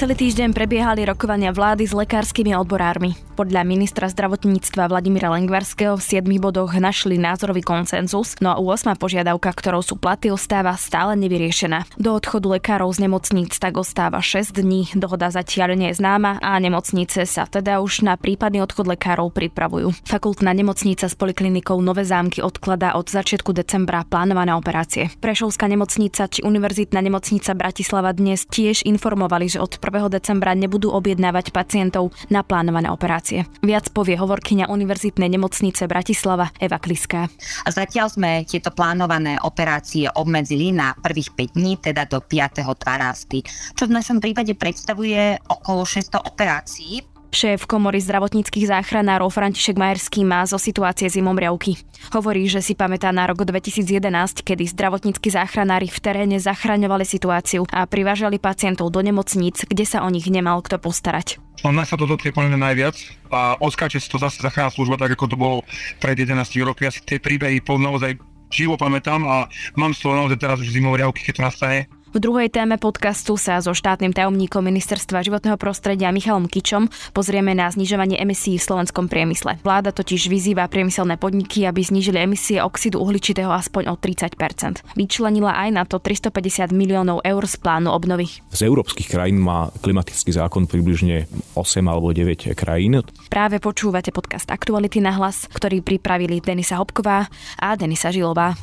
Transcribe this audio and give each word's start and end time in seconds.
Celý 0.00 0.16
týždeň 0.16 0.56
prebiehali 0.56 1.04
rokovania 1.04 1.52
vlády 1.52 1.84
s 1.84 1.92
lekárskymi 1.92 2.56
odborármi. 2.56 3.12
Podľa 3.36 3.68
ministra 3.68 4.08
zdravotníctva 4.08 4.88
Vladimíra 4.88 5.28
Lengvarského 5.28 6.00
v 6.00 6.24
7 6.24 6.24
bodoch 6.40 6.72
našli 6.72 7.20
názorový 7.20 7.60
koncenzus, 7.60 8.32
no 8.40 8.48
a 8.48 8.56
8 8.56 8.96
požiadavka, 8.96 9.52
ktorou 9.52 9.84
sú 9.84 10.00
platy, 10.00 10.32
ostáva 10.32 10.72
stále 10.80 11.20
nevyriešená. 11.20 12.00
Do 12.00 12.16
odchodu 12.16 12.48
lekárov 12.48 12.88
z 12.96 13.04
nemocníc 13.04 13.60
tak 13.60 13.76
ostáva 13.76 14.24
6 14.24 14.56
dní, 14.56 14.88
dohoda 14.96 15.28
zatiaľ 15.28 15.76
nie 15.76 15.92
je 15.92 16.00
známa 16.00 16.40
a 16.40 16.56
nemocnice 16.56 17.28
sa 17.28 17.44
teda 17.44 17.84
už 17.84 18.00
na 18.00 18.16
prípadný 18.16 18.64
odchod 18.64 18.88
lekárov 18.88 19.28
pripravujú. 19.36 19.92
Fakultná 20.08 20.56
nemocnica 20.56 21.12
s 21.12 21.16
poliklinikou 21.16 21.76
Nové 21.84 22.08
zámky 22.08 22.40
odkladá 22.40 22.96
od 22.96 23.04
začiatku 23.04 23.52
decembra 23.52 24.08
plánované 24.08 24.56
operácie. 24.56 25.12
Prešovská 25.20 25.68
nemocnica 25.68 26.24
či 26.24 26.40
Univerzitná 26.40 27.04
nemocnica 27.04 27.52
Bratislava 27.52 28.16
dnes 28.16 28.48
tiež 28.48 28.88
informovali, 28.88 29.44
že 29.44 29.60
od 29.60 29.76
1. 29.76 29.89
decembra 29.90 30.54
nebudú 30.54 30.94
objednávať 30.94 31.50
pacientov 31.50 32.14
na 32.30 32.46
plánované 32.46 32.86
operácie. 32.86 33.44
Viac 33.60 33.90
povie 33.90 34.14
hovorkyňa 34.14 34.70
Univerzitnej 34.70 35.26
nemocnice 35.26 35.90
Bratislava 35.90 36.54
Eva 36.62 36.78
Kliská. 36.78 37.26
A 37.66 37.68
zatiaľ 37.68 38.06
sme 38.14 38.46
tieto 38.46 38.70
plánované 38.70 39.36
operácie 39.42 40.06
obmedzili 40.06 40.70
na 40.70 40.94
prvých 40.94 41.34
5 41.34 41.58
dní, 41.58 41.72
teda 41.82 42.06
do 42.06 42.22
5.12., 42.22 43.74
čo 43.74 43.84
v 43.90 43.92
našom 43.92 44.22
prípade 44.22 44.54
predstavuje 44.54 45.36
okolo 45.50 45.82
600 45.82 46.30
operácií 46.30 47.09
Šéf 47.30 47.62
komory 47.70 48.02
zdravotníckých 48.02 48.66
záchranárov 48.66 49.30
František 49.30 49.78
Majerský 49.78 50.26
má 50.26 50.42
zo 50.50 50.58
situácie 50.58 51.06
zimom 51.06 51.38
riavky. 51.38 51.78
Hovorí, 52.10 52.50
že 52.50 52.58
si 52.58 52.74
pamätá 52.74 53.14
na 53.14 53.22
rok 53.30 53.46
2011, 53.46 54.42
kedy 54.42 54.66
zdravotníckí 54.66 55.30
záchranári 55.30 55.86
v 55.86 55.98
teréne 56.02 56.42
zachraňovali 56.42 57.06
situáciu 57.06 57.70
a 57.70 57.86
privážali 57.86 58.42
pacientov 58.42 58.90
do 58.90 58.98
nemocníc, 58.98 59.62
kde 59.62 59.86
sa 59.86 60.02
o 60.02 60.10
nich 60.10 60.26
nemal 60.26 60.58
kto 60.58 60.82
postarať. 60.82 61.38
No, 61.62 61.70
sa 61.86 61.94
to 61.94 62.10
dotkne 62.10 62.34
plne 62.34 62.58
najviac 62.58 62.98
a 63.30 63.54
oskáče 63.62 64.02
si 64.02 64.10
to 64.10 64.18
zase 64.18 64.42
zachránna 64.42 64.74
služba, 64.74 64.98
tak 64.98 65.14
ako 65.14 65.30
to 65.30 65.36
bolo 65.38 65.56
pred 66.02 66.18
11 66.18 66.34
roky. 66.66 66.88
Ja 66.88 66.90
si 66.90 66.98
tie 67.06 67.22
príbehy 67.22 67.62
naozaj 67.62 68.18
živo 68.50 68.74
pamätám 68.74 69.22
a 69.22 69.46
mám 69.78 69.94
z 69.94 70.02
toho 70.02 70.18
naozaj 70.18 70.42
teraz 70.42 70.58
už 70.58 70.74
zimové 70.74 71.06
riavky, 71.06 71.22
keď 71.22 71.34
to 71.38 71.46
nastane. 71.46 71.78
V 72.10 72.18
druhej 72.18 72.50
téme 72.50 72.74
podcastu 72.74 73.38
sa 73.38 73.62
so 73.62 73.70
štátnym 73.70 74.10
tajomníkom 74.10 74.66
Ministerstva 74.66 75.22
životného 75.22 75.54
prostredia 75.54 76.10
Michalom 76.10 76.50
Kičom 76.50 76.90
pozrieme 77.14 77.54
na 77.54 77.70
znižovanie 77.70 78.18
emisí 78.18 78.58
v 78.58 78.66
slovenskom 78.66 79.06
priemysle. 79.06 79.62
Vláda 79.62 79.94
totiž 79.94 80.26
vyzýva 80.26 80.66
priemyselné 80.66 81.14
podniky, 81.22 81.70
aby 81.70 81.86
znížili 81.86 82.18
emisie 82.18 82.58
oxidu 82.58 82.98
uhličitého 82.98 83.54
aspoň 83.54 83.94
o 83.94 83.94
30% 83.94 84.82
Vyčlenila 84.98 85.54
aj 85.54 85.68
na 85.70 85.86
to 85.86 86.02
350 86.02 86.74
miliónov 86.74 87.22
eur 87.22 87.46
z 87.46 87.54
plánu 87.62 87.94
obnovy. 87.94 88.26
Z 88.50 88.66
európskych 88.66 89.06
krajín 89.06 89.38
má 89.38 89.70
klimatický 89.78 90.34
zákon 90.34 90.66
približne 90.66 91.30
8 91.54 91.62
alebo 91.86 92.10
9 92.10 92.58
krajín. 92.58 93.06
Práve 93.30 93.62
počúvate 93.62 94.10
podcast 94.10 94.50
Aktuality 94.50 94.98
na 94.98 95.14
hlas, 95.14 95.46
ktorý 95.46 95.78
pripravili 95.78 96.42
Denisa 96.42 96.74
Hopková 96.82 97.30
a 97.54 97.78
Denisa 97.78 98.10
Žilová. 98.10 98.58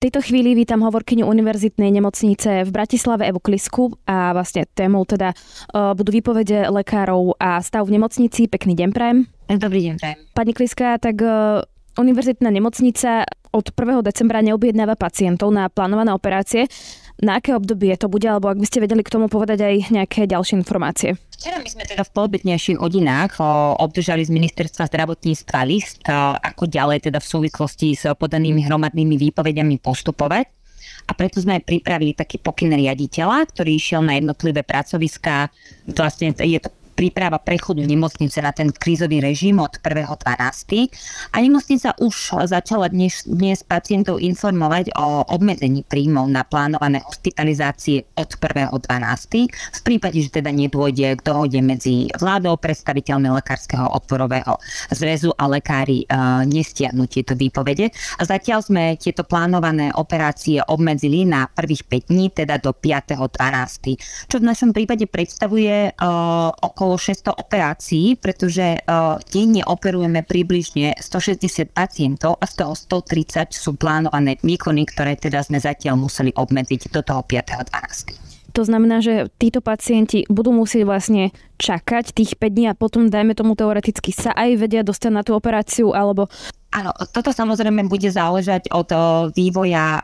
Tejto 0.00 0.24
chvíli 0.24 0.56
vítam 0.56 0.80
hovorkyňu 0.80 1.28
Univerzitnej 1.28 1.92
nemocnice 1.92 2.64
v 2.64 2.70
Bratislave 2.72 3.28
Evu 3.28 3.36
Klisku 3.36 4.00
a 4.08 4.32
vlastne 4.32 4.64
témou 4.72 5.04
teda 5.04 5.36
uh, 5.36 5.92
budú 5.92 6.08
výpovede 6.16 6.72
lekárov 6.72 7.36
a 7.36 7.60
stav 7.60 7.84
v 7.84 8.00
nemocnici. 8.00 8.48
Pekný 8.48 8.80
deň 8.80 8.96
prajem. 8.96 9.28
Dobrý 9.60 9.92
deň 9.92 9.94
prajem. 10.00 10.16
Pani 10.32 10.56
Kliska, 10.56 10.96
tak 10.96 11.20
uh, 11.20 11.60
Univerzitná 12.00 12.48
nemocnica 12.48 13.28
od 13.52 13.66
1. 13.76 14.00
decembra 14.00 14.40
neobjednáva 14.40 14.96
pacientov 14.96 15.52
na 15.52 15.68
plánované 15.68 16.16
operácie. 16.16 16.64
Na 17.20 17.36
aké 17.36 17.52
obdobie 17.52 17.92
to 18.00 18.08
bude, 18.08 18.24
alebo 18.24 18.48
ak 18.48 18.56
by 18.56 18.64
ste 18.64 18.80
vedeli 18.80 19.04
k 19.04 19.12
tomu 19.12 19.28
povedať 19.28 19.60
aj 19.60 19.92
nejaké 19.92 20.24
ďalšie 20.24 20.56
informácie? 20.56 21.20
Včera 21.36 21.60
my 21.60 21.68
sme 21.68 21.84
teda 21.84 22.00
v 22.00 22.12
poobednejších 22.16 22.80
hodinách 22.80 23.36
obdržali 23.76 24.24
z 24.24 24.32
ministerstva 24.32 24.88
zdravotníctva 24.88 25.60
list, 25.68 26.00
ako 26.08 26.64
ďalej 26.64 27.12
teda 27.12 27.20
v 27.20 27.28
súvislosti 27.28 27.92
s 27.92 28.08
podanými 28.16 28.64
hromadnými 28.64 29.20
výpovediami 29.20 29.84
postupovať. 29.84 30.48
A 31.08 31.16
preto 31.16 31.44
sme 31.44 31.60
aj 31.60 31.68
pripravili 31.68 32.16
taký 32.16 32.40
pokyn 32.40 32.72
riaditeľa, 32.72 33.52
ktorý 33.52 33.76
išiel 33.76 34.00
na 34.00 34.16
jednotlivé 34.16 34.64
pracoviská. 34.64 35.52
Vlastne 35.92 36.32
je 36.32 36.56
to 36.56 36.72
príprava 36.92 37.40
prechodu 37.40 37.80
nemocnice 37.80 38.38
na 38.42 38.52
ten 38.52 38.74
krízový 38.74 39.22
režim 39.22 39.58
od 39.62 39.78
1.12. 39.80 40.90
A 41.32 41.36
nemocnica 41.40 41.94
už 41.98 42.46
začala 42.46 42.90
dnes, 42.92 43.24
dnes 43.24 43.64
pacientov 43.64 44.20
informovať 44.20 44.92
o 44.98 45.24
obmedzení 45.30 45.86
príjmov 45.86 46.28
na 46.28 46.44
plánované 46.44 47.00
hospitalizácie 47.06 48.04
od 48.18 48.30
1.12. 48.36 49.50
V 49.50 49.80
prípade, 49.86 50.18
že 50.20 50.30
teda 50.42 50.52
nedôjde 50.52 51.16
k 51.18 51.24
dohode 51.24 51.60
medzi 51.64 52.10
vládou, 52.18 52.58
predstaviteľmi 52.60 53.32
lekárskeho 53.40 53.90
odporového 53.96 54.58
zväzu 54.92 55.32
a 55.38 55.48
lekári 55.48 56.04
uh, 56.06 56.42
nestiahnu 56.44 57.06
tieto 57.06 57.34
výpovede. 57.38 57.90
A 58.18 58.22
zatiaľ 58.26 58.60
sme 58.60 58.94
tieto 59.00 59.24
plánované 59.24 59.90
operácie 59.94 60.60
obmedzili 60.60 61.24
na 61.24 61.46
prvých 61.48 61.86
5 61.86 62.10
dní, 62.10 62.26
teda 62.34 62.58
do 62.60 62.74
5.12. 62.74 64.28
Čo 64.28 64.36
v 64.38 64.44
našom 64.44 64.70
prípade 64.76 65.06
predstavuje 65.06 65.94
uh, 65.94 66.50
okolo 66.80 66.96
okolo 66.96 66.96
600 66.96 67.36
operácií, 67.36 68.16
pretože 68.16 68.80
uh, 68.80 69.20
denne 69.28 69.60
operujeme 69.68 70.24
približne 70.24 70.96
160 70.96 71.76
pacientov 71.76 72.40
a 72.40 72.48
z 72.48 72.64
toho 72.64 72.72
130 72.72 73.52
sú 73.52 73.76
plánované 73.76 74.40
výkony, 74.40 74.88
ktoré 74.88 75.20
teda 75.20 75.44
sme 75.44 75.60
zatiaľ 75.60 76.00
museli 76.00 76.32
obmedziť 76.32 76.88
do 76.88 77.04
toho 77.04 77.20
5.12. 77.20 78.56
To 78.56 78.64
znamená, 78.64 79.04
že 79.04 79.28
títo 79.36 79.60
pacienti 79.60 80.24
budú 80.26 80.56
musieť 80.56 80.88
vlastne 80.88 81.30
čakať 81.60 82.16
tých 82.16 82.40
5 82.40 82.48
dní 82.48 82.66
a 82.72 82.74
potom, 82.74 83.12
dajme 83.12 83.36
tomu 83.36 83.52
teoreticky, 83.52 84.10
sa 84.10 84.32
aj 84.32 84.56
vedia 84.58 84.80
dostať 84.80 85.10
na 85.12 85.20
tú 85.20 85.36
operáciu, 85.36 85.92
alebo 85.92 86.32
Áno, 86.70 86.94
toto 87.10 87.34
samozrejme 87.34 87.90
bude 87.90 88.06
záležať 88.14 88.70
od 88.70 88.94
vývoja 89.34 89.98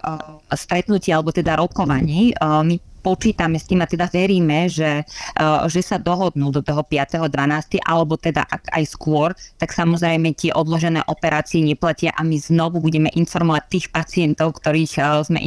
stretnutia 0.50 1.14
alebo 1.14 1.30
teda 1.30 1.54
rokovaní. 1.54 2.34
My 2.42 2.74
počítame 3.06 3.62
s 3.62 3.70
tým 3.70 3.78
a 3.80 3.86
teda 3.86 4.10
veríme, 4.10 4.66
že, 4.66 5.06
uh, 5.38 5.70
že 5.70 5.78
sa 5.78 6.02
dohodnú 6.02 6.50
do 6.50 6.58
toho 6.66 6.82
5.12. 6.82 7.78
alebo 7.86 8.18
teda 8.18 8.42
aj 8.50 8.82
skôr, 8.90 9.30
tak 9.62 9.70
samozrejme 9.70 10.34
tie 10.34 10.50
odložené 10.50 11.06
operácie 11.06 11.62
neplatia 11.62 12.10
a 12.18 12.26
my 12.26 12.34
znovu 12.34 12.82
budeme 12.82 13.06
informovať 13.14 13.62
tých 13.70 13.86
pacientov, 13.94 14.58
ktorých 14.58 14.98
uh, 14.98 15.22
sme 15.22 15.38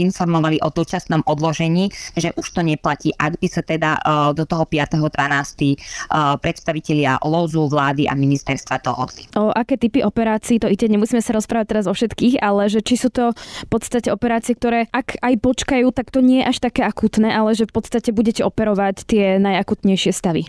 informovali 0.00 0.56
o 0.64 0.68
dočasnom 0.72 1.20
odložení, 1.28 1.92
že 2.16 2.32
už 2.40 2.56
to 2.56 2.64
neplatí. 2.64 3.12
Ak 3.20 3.36
by 3.36 3.48
sa 3.52 3.60
teda 3.60 4.00
uh, 4.00 4.32
do 4.32 4.48
toho 4.48 4.64
5.12. 4.64 5.04
Uh, 6.08 6.38
predstavitelia 6.40 7.20
LOZu, 7.20 7.66
vlády 7.68 8.06
a 8.06 8.14
ministerstva 8.16 8.80
dohodli. 8.80 9.26
O 9.36 9.50
aké 9.50 9.76
typy 9.76 10.00
operácií 10.00 10.62
to 10.62 10.70
ide? 10.70 10.86
Nemusíme 10.86 11.20
sa 11.20 11.36
rozprávať 11.36 11.66
teraz 11.76 11.84
o 11.90 11.92
všetkých, 11.92 12.38
ale 12.40 12.70
že 12.70 12.80
či 12.80 12.94
sú 12.96 13.10
to 13.10 13.34
v 13.36 13.68
podstate 13.68 14.08
operácie, 14.08 14.54
ktoré 14.54 14.86
ak 14.94 15.18
aj 15.20 15.34
počkajú, 15.42 15.90
tak 15.90 16.14
to 16.14 16.22
nie 16.22 16.40
je 16.40 16.48
až 16.48 16.56
tak 16.62 16.69
také 16.70 16.86
akutné, 16.86 17.34
ale 17.34 17.58
že 17.58 17.66
v 17.66 17.74
podstate 17.74 18.14
budete 18.14 18.46
operovať 18.46 19.02
tie 19.10 19.42
najakutnejšie 19.42 20.14
stavy. 20.14 20.46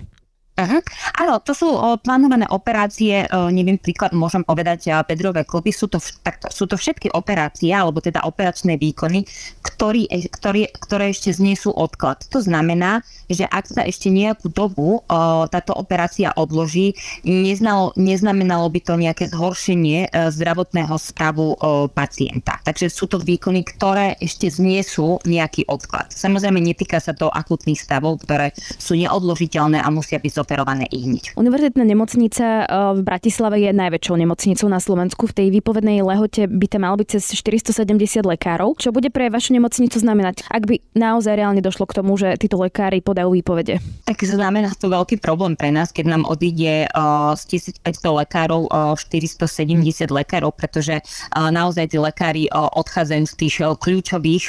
Uh-huh. 0.51 0.83
Áno, 1.15 1.39
to 1.39 1.55
sú 1.55 1.71
o, 1.71 1.95
plánované 1.95 2.43
operácie, 2.51 3.23
o, 3.31 3.47
neviem, 3.47 3.79
príklad 3.79 4.11
môžem 4.11 4.43
povedať, 4.43 4.91
bedrové 5.07 5.47
klopy, 5.47 5.71
sú 5.71 5.87
to, 5.87 5.95
tak, 6.27 6.43
sú 6.51 6.67
to 6.67 6.75
všetky 6.75 7.07
operácie, 7.15 7.71
alebo 7.71 8.03
teda 8.03 8.27
operačné 8.27 8.75
výkony, 8.75 9.23
ktorý, 9.63 10.11
e, 10.11 10.27
ktorý, 10.27 10.67
ktoré 10.75 11.15
ešte 11.15 11.31
zniesú 11.31 11.71
odklad. 11.71 12.27
To 12.35 12.43
znamená, 12.43 12.99
že 13.31 13.47
ak 13.47 13.71
sa 13.71 13.87
ešte 13.87 14.11
nejakú 14.11 14.51
dobu 14.51 14.99
o, 14.99 15.01
táto 15.47 15.71
operácia 15.71 16.35
odloží, 16.35 16.99
neznalo, 17.23 17.95
neznamenalo 17.95 18.67
by 18.67 18.79
to 18.83 18.99
nejaké 18.99 19.31
zhoršenie 19.31 20.11
o, 20.11 20.27
e, 20.27 20.35
zdravotného 20.35 20.99
stavu 20.99 21.55
o, 21.55 21.87
pacienta. 21.87 22.59
Takže 22.67 22.91
sú 22.91 23.07
to 23.07 23.23
výkony, 23.23 23.63
ktoré 23.63 24.19
ešte 24.19 24.51
zniesú 24.51 25.15
nejaký 25.23 25.63
odklad. 25.71 26.11
Samozrejme, 26.11 26.59
netýka 26.59 26.99
sa 26.99 27.15
to 27.15 27.31
akutných 27.31 27.79
stavov, 27.79 28.19
ktoré 28.27 28.51
sú 28.75 28.99
neodložiteľné 28.99 29.79
a 29.79 29.87
musia 29.87 30.19
byť 30.19 30.40
zoperované 30.41 30.89
i 30.89 31.05
hneď. 31.05 31.37
Univerzitná 31.37 31.85
nemocnica 31.85 32.45
eh, 32.45 32.67
v 32.97 33.01
Bratislave 33.05 33.61
je 33.61 33.71
najväčšou 33.71 34.15
nemocnicou 34.17 34.67
na 34.67 34.81
Slovensku. 34.81 35.29
V 35.29 35.37
tej 35.37 35.47
výpovednej 35.61 36.01
lehote 36.01 36.49
by 36.49 36.65
to 36.65 36.77
malo 36.81 36.97
byť 36.97 37.07
cez 37.17 37.37
470 37.37 38.25
lekárov. 38.25 38.73
Čo 38.81 38.89
bude 38.89 39.13
pre 39.13 39.29
vašu 39.29 39.53
nemocnicu 39.53 40.01
znamenať, 40.01 40.49
ak 40.49 40.63
by 40.65 40.75
naozaj 40.97 41.37
reálne 41.37 41.61
došlo 41.61 41.85
k 41.85 42.01
tomu, 42.01 42.17
že 42.17 42.33
títo 42.41 42.57
lekári 42.57 43.05
podajú 43.05 43.37
výpovede? 43.37 43.77
Tak 44.09 44.17
znamená 44.25 44.73
to 44.75 44.89
veľký 44.89 45.21
problém 45.21 45.53
pre 45.53 45.69
nás, 45.69 45.93
keď 45.93 46.17
nám 46.17 46.23
odíde 46.25 46.89
uh, 46.91 47.37
z 47.37 47.61
1500 47.85 48.19
lekárov 48.25 48.67
uh, 48.67 48.97
eh, 48.97 49.39
470 49.45 50.09
lekárov, 50.09 50.51
pretože 50.57 51.03
naozaj 51.31 51.93
tí 51.93 51.97
lekári 52.01 52.43
odchádzajú 52.51 53.23
z 53.27 53.35
tých 53.37 53.55
kľúčových, 53.77 54.45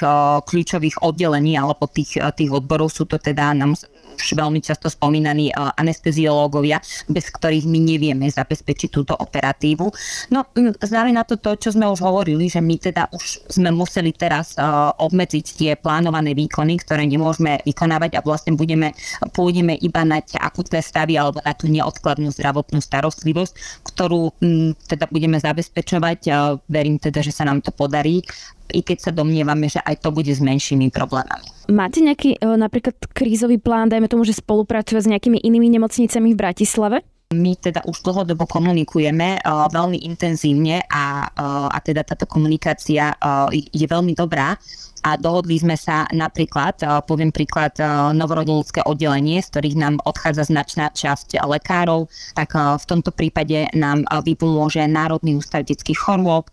kľúčových 0.47 0.97
oddelení 1.03 1.59
alebo 1.59 1.87
tých, 1.91 2.19
tých 2.39 2.51
odborov. 2.51 2.91
Sú 2.91 3.05
to 3.05 3.19
teda 3.19 3.53
nám 3.53 3.75
už 4.15 4.37
veľmi 4.37 4.61
často 4.63 4.93
spomínaní 4.93 5.51
anesteziológovia, 5.57 6.79
bez 7.09 7.33
ktorých 7.33 7.67
my 7.67 7.79
nevieme 7.81 8.29
zabezpečiť 8.29 8.89
túto 8.93 9.17
operatívu. 9.17 9.87
No, 10.31 10.47
znamená 10.81 11.25
to 11.25 11.41
to, 11.41 11.57
čo 11.57 11.75
sme 11.75 11.89
už 11.89 12.05
hovorili, 12.05 12.47
že 12.49 12.61
my 12.61 12.77
teda 12.79 13.09
už 13.11 13.51
sme 13.51 13.73
museli 13.73 14.13
teraz 14.13 14.55
obmedziť 15.01 15.47
tie 15.59 15.71
plánované 15.75 16.37
výkony, 16.37 16.79
ktoré 16.81 17.09
nemôžeme 17.09 17.61
vykonávať 17.65 18.19
a 18.19 18.25
vlastne 18.25 18.55
budeme, 18.55 18.95
pôjdeme 19.35 19.77
iba 19.81 20.05
na 20.05 20.21
tie 20.23 20.39
akutné 20.39 20.85
stavy 20.85 21.17
alebo 21.17 21.41
na 21.43 21.53
tú 21.57 21.67
neodkladnú 21.73 22.31
zdravotnú 22.31 22.79
starostlivosť, 22.81 23.83
ktorú 23.93 24.31
teda 24.87 25.09
budeme 25.11 25.41
zabezpečovať. 25.41 26.31
Verím 26.69 27.01
teda, 27.01 27.25
že 27.25 27.35
sa 27.35 27.49
nám 27.49 27.65
to 27.65 27.75
podarí 27.75 28.23
i 28.73 28.81
keď 28.81 28.99
sa 29.05 29.13
domnievame, 29.13 29.69
že 29.69 29.85
aj 29.85 30.01
to 30.01 30.09
bude 30.09 30.33
s 30.33 30.41
menšími 30.41 30.89
problémami. 30.89 31.45
Máte 31.71 32.03
nejaký 32.03 32.39
e, 32.43 32.47
napríklad 32.59 32.99
krízový 33.15 33.63
plán, 33.63 33.87
dajme 33.87 34.11
tomu, 34.11 34.27
že 34.27 34.35
spolupracuje 34.35 34.99
s 34.99 35.11
nejakými 35.11 35.39
inými 35.43 35.71
nemocnicami 35.79 36.35
v 36.35 36.41
Bratislave? 36.41 36.99
My 37.33 37.57
teda 37.57 37.87
už 37.89 38.05
dlhodobo 38.05 38.45
komunikujeme 38.45 39.41
uh, 39.41 39.65
veľmi 39.73 40.05
intenzívne 40.05 40.85
a, 40.85 41.25
uh, 41.33 41.69
a 41.73 41.81
teda 41.81 42.05
táto 42.05 42.29
komunikácia 42.29 43.17
uh, 43.17 43.49
je 43.49 43.87
veľmi 43.89 44.13
dobrá 44.13 44.53
a 45.03 45.19
dohodli 45.19 45.59
sme 45.59 45.75
sa 45.75 46.07
napríklad, 46.15 46.79
poviem 47.11 47.35
príklad, 47.35 47.75
novorodenické 48.15 48.87
oddelenie, 48.87 49.43
z 49.43 49.51
ktorých 49.51 49.77
nám 49.77 49.95
odchádza 50.07 50.47
značná 50.49 50.95
časť 50.95 51.43
lekárov, 51.43 52.07
tak 52.39 52.55
v 52.55 52.85
tomto 52.87 53.11
prípade 53.11 53.67
nám 53.75 54.07
vypomôže 54.23 54.87
Národný 54.87 55.37
ústav 55.37 55.67
detských 55.67 55.99
chorôb. 55.99 56.47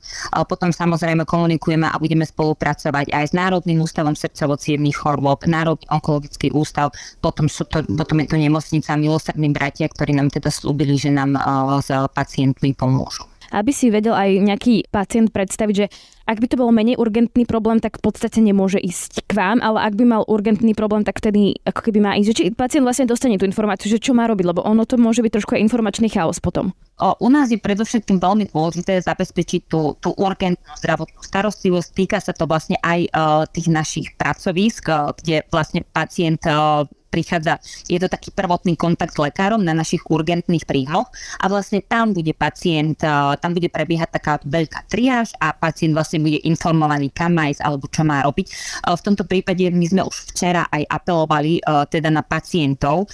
Potom 0.49 0.73
samozrejme 0.73 1.29
komunikujeme 1.29 1.85
a 1.85 1.95
budeme 2.01 2.25
spolupracovať 2.25 3.13
aj 3.13 3.25
s 3.29 3.33
Národným 3.37 3.85
ústavom 3.85 4.17
srdcovo 4.17 4.57
chorôb, 4.91 5.45
Národný 5.45 5.85
onkologický 5.93 6.49
ústav, 6.51 6.89
potom, 7.21 7.45
sú 7.45 7.69
to, 7.69 7.85
potom 7.85 8.19
je 8.25 8.27
to 8.27 8.37
nemocnica 8.41 8.97
Milosrdní 8.97 9.53
bratia, 9.53 9.85
ktorí 9.85 10.17
nám 10.17 10.33
teda 10.33 10.49
slúbili, 10.49 10.97
že 10.97 11.13
nám 11.13 11.37
s 11.85 11.93
pacientmi 12.17 12.73
pomôžu 12.73 13.29
aby 13.51 13.71
si 13.73 13.89
vedel 13.89 14.13
aj 14.13 14.29
nejaký 14.41 14.89
pacient 14.89 15.33
predstaviť, 15.33 15.75
že 15.75 15.87
ak 16.29 16.37
by 16.37 16.45
to 16.45 16.61
bol 16.61 16.69
menej 16.69 17.01
urgentný 17.01 17.49
problém, 17.49 17.81
tak 17.81 17.97
v 17.97 18.05
podstate 18.05 18.37
nemôže 18.37 18.77
ísť 18.77 19.25
k 19.25 19.31
vám, 19.33 19.65
ale 19.65 19.81
ak 19.81 19.97
by 19.97 20.05
mal 20.05 20.21
urgentný 20.29 20.77
problém, 20.77 21.01
tak 21.01 21.17
vtedy 21.17 21.57
ako 21.65 21.89
keby 21.89 21.99
má 22.05 22.11
ísť. 22.21 22.27
Že 22.29 22.37
či 22.37 22.43
pacient 22.53 22.85
vlastne 22.85 23.09
dostane 23.09 23.41
tú 23.41 23.49
informáciu, 23.49 23.89
že 23.89 23.97
čo 23.97 24.13
má 24.13 24.29
robiť, 24.29 24.45
lebo 24.45 24.61
ono 24.61 24.85
to 24.85 25.01
môže 25.01 25.25
byť 25.25 25.41
trošku 25.41 25.57
aj 25.57 25.65
informačný 25.65 26.13
chaos 26.13 26.37
potom. 26.37 26.69
O, 27.01 27.17
u 27.25 27.29
nás 27.33 27.49
je 27.49 27.57
predovšetkým 27.57 28.21
veľmi 28.21 28.53
dôležité 28.53 29.01
zabezpečiť 29.01 29.71
tú, 29.71 29.97
tú 29.97 30.13
urgentnú 30.13 30.69
zdravotnú 30.77 31.23
starostlivosť. 31.23 31.89
Týka 31.95 32.17
sa 32.21 32.35
to 32.35 32.45
vlastne 32.45 32.77
aj 32.85 33.09
uh, 33.09 33.43
tých 33.49 33.71
našich 33.71 34.07
pracovísk, 34.19 34.91
uh, 34.91 35.15
kde 35.17 35.47
vlastne 35.49 35.81
pacient 35.81 36.43
uh, 36.45 36.85
prichádza, 37.09 37.57
je 37.89 37.97
to 37.97 38.07
taký 38.07 38.29
prvotný 38.29 38.77
kontakt 38.77 39.17
s 39.17 39.19
lekárom 39.19 39.65
na 39.65 39.73
našich 39.73 40.05
urgentných 40.07 40.63
príjmoch 40.63 41.09
a 41.41 41.45
vlastne 41.49 41.81
tam 41.81 42.13
bude 42.13 42.31
pacient, 42.37 43.01
tam 43.41 43.51
bude 43.51 43.67
prebiehať 43.67 44.09
taká 44.13 44.33
veľká 44.45 44.85
triáž 44.87 45.33
a 45.41 45.51
pacient 45.51 45.97
vlastne 45.97 46.21
bude 46.21 46.39
informovaný, 46.45 47.09
kam 47.09 47.35
má 47.35 47.49
ísť 47.49 47.65
alebo 47.65 47.89
čo 47.89 48.05
má 48.05 48.21
robiť. 48.23 48.47
V 48.85 49.01
tomto 49.01 49.25
prípade 49.25 49.65
my 49.73 49.85
sme 49.89 50.01
už 50.05 50.31
včera 50.31 50.69
aj 50.69 50.85
apelovali 50.87 51.59
teda 51.89 52.13
na 52.13 52.21
pacientov, 52.21 53.09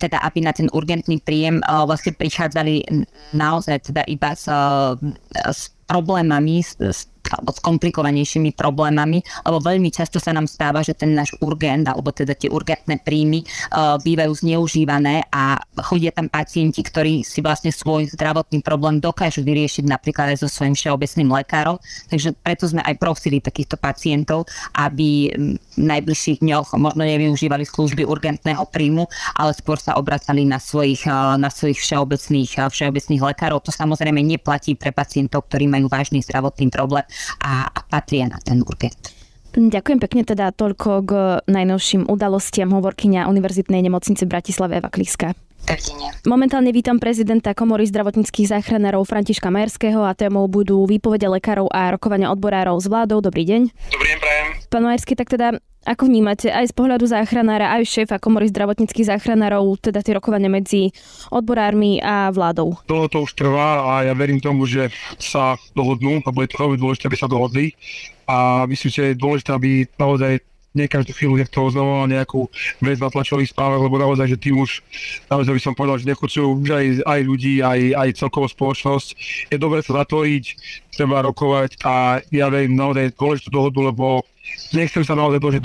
teda 0.00 0.24
aby 0.24 0.38
na 0.40 0.56
ten 0.56 0.72
urgentný 0.72 1.20
príjem 1.20 1.60
vlastne 1.84 2.16
prichádzali 2.16 2.88
naozaj 3.36 3.92
teda 3.92 4.08
iba 4.08 4.32
s, 4.32 4.48
s 5.34 5.60
problémami, 5.90 6.62
s 6.62 7.10
alebo 7.28 7.52
s 7.52 7.60
komplikovanejšími 7.62 8.56
problémami, 8.56 9.22
lebo 9.44 9.58
veľmi 9.60 9.92
často 9.92 10.16
sa 10.18 10.32
nám 10.32 10.48
stáva, 10.48 10.80
že 10.80 10.96
ten 10.96 11.12
náš 11.12 11.36
urgent, 11.44 11.86
alebo 11.86 12.10
teda 12.10 12.32
tie 12.32 12.48
urgentné 12.48 13.04
príjmy 13.04 13.44
uh, 13.44 14.00
bývajú 14.00 14.32
zneužívané 14.40 15.28
a 15.28 15.60
chodia 15.84 16.10
tam 16.10 16.26
pacienti, 16.32 16.80
ktorí 16.80 17.22
si 17.22 17.44
vlastne 17.44 17.70
svoj 17.70 18.10
zdravotný 18.10 18.64
problém 18.64 18.98
dokážu 18.98 19.44
vyriešiť 19.44 19.84
napríklad 19.86 20.34
aj 20.34 20.46
so 20.46 20.48
svojím 20.48 20.74
všeobecným 20.74 21.28
lekárom. 21.30 21.76
Takže 22.08 22.34
preto 22.40 22.64
sme 22.66 22.82
aj 22.82 22.94
prosili 22.98 23.38
takýchto 23.38 23.76
pacientov, 23.76 24.48
aby 24.74 25.30
v 25.36 25.80
najbližších 25.80 26.42
dňoch 26.42 26.74
možno 26.78 27.06
nevyužívali 27.06 27.64
služby 27.66 28.06
urgentného 28.06 28.64
príjmu, 28.70 29.06
ale 29.36 29.52
skôr 29.54 29.78
sa 29.78 29.96
obracali 29.98 30.46
na 30.46 30.58
svojich, 30.58 31.06
uh, 31.06 31.36
na 31.36 31.52
svojich 31.52 31.78
všeobecných, 31.78 32.50
uh, 32.58 32.68
všeobecných 32.70 33.22
lekárov. 33.22 33.62
To 33.66 33.72
samozrejme 33.74 34.22
neplatí 34.22 34.74
pre 34.74 34.90
pacientov, 34.90 35.46
ktorí 35.50 35.66
majú 35.70 35.86
vážny 35.90 36.22
zdravotný 36.22 36.70
problém 36.70 37.04
a, 37.42 37.68
a 37.68 37.80
patria 37.86 38.26
na 38.30 38.38
ten 38.42 38.62
urgent. 38.62 39.14
Ďakujem 39.50 39.98
pekne 39.98 40.22
teda 40.22 40.54
toľko 40.54 40.90
k 41.02 41.10
najnovším 41.50 42.06
udalostiam 42.06 42.70
hovorkyňa 42.70 43.26
Univerzitnej 43.26 43.82
nemocnice 43.82 44.22
v 44.22 44.30
Bratislave 44.30 44.78
Eva 44.78 44.94
Kliska. 44.94 45.34
Momentálne 46.26 46.70
vítam 46.70 47.02
prezidenta 47.02 47.54
Komory 47.54 47.86
zdravotníckých 47.90 48.46
záchranárov 48.46 49.06
Františka 49.06 49.50
Majerského 49.50 50.02
a 50.02 50.14
témou 50.14 50.46
budú 50.46 50.86
výpovede 50.86 51.26
lekárov 51.26 51.70
a 51.70 51.90
rokovania 51.94 52.32
odborárov 52.32 52.78
s 52.80 52.86
vládou. 52.86 53.22
Dobrý 53.22 53.42
deň. 53.46 53.62
Dobrý 53.70 54.06
deň, 54.14 54.18
prajem. 54.18 54.46
Pán 54.70 54.82
Majerský, 54.86 55.12
tak 55.18 55.28
teda 55.30 55.58
ako 55.88 56.12
vnímate 56.12 56.52
aj 56.52 56.70
z 56.70 56.74
pohľadu 56.76 57.08
záchranára, 57.08 57.72
aj 57.80 57.88
šéfa 57.88 58.20
Komory 58.20 58.52
zdravotníckých 58.52 59.16
záchranárov, 59.16 59.80
teda 59.80 60.04
tie 60.04 60.12
rokovania 60.16 60.52
medzi 60.52 60.92
odborármi 61.32 62.04
a 62.04 62.28
vládou? 62.28 62.76
Dlho 62.84 63.08
to 63.08 63.24
už 63.24 63.32
trvá 63.32 63.84
a 63.84 63.92
ja 64.04 64.12
verím 64.12 64.44
tomu, 64.44 64.68
že 64.68 64.92
sa 65.16 65.56
dohodnú 65.72 66.20
a 66.24 66.34
bude 66.34 66.52
to 66.52 66.76
dôležité, 66.76 67.08
aby 67.08 67.18
sa 67.18 67.30
dohodli. 67.30 67.72
A 68.28 68.68
myslím, 68.68 68.90
že 68.92 69.02
je 69.10 69.20
dôležité, 69.20 69.50
aby 69.56 69.88
naozaj 69.96 70.44
nie 70.70 70.86
každú 70.86 71.10
chvíľu 71.10 71.34
niekto 71.34 71.66
oznamoval 71.66 72.06
nejakú 72.06 72.46
vec 72.78 73.02
na 73.02 73.10
tlačových 73.10 73.50
správach, 73.50 73.82
lebo 73.82 73.98
naozaj, 73.98 74.30
že 74.30 74.38
tým 74.38 74.62
už, 74.62 74.86
naozaj 75.26 75.50
by 75.50 75.62
som 75.62 75.74
povedal, 75.74 75.98
že 75.98 76.06
nechcú 76.06 76.62
už 76.62 76.70
aj, 76.70 76.86
aj 77.02 77.20
ľudí, 77.26 77.58
aj, 77.58 77.80
aj 77.98 78.08
celkovú 78.14 78.46
spoločnosť. 78.46 79.08
Je 79.50 79.58
dobre 79.58 79.82
sa 79.82 80.06
zatvoriť, 80.06 80.44
treba 80.94 81.26
rokovať 81.26 81.82
a 81.82 82.22
ja 82.30 82.46
verím 82.46 82.78
naozaj 82.78 83.18
dôležitú 83.18 83.50
dohodu, 83.50 83.90
lebo 83.90 84.22
nechcem 84.72 85.02
sa 85.04 85.14
naozaj 85.18 85.40
dožiť 85.40 85.62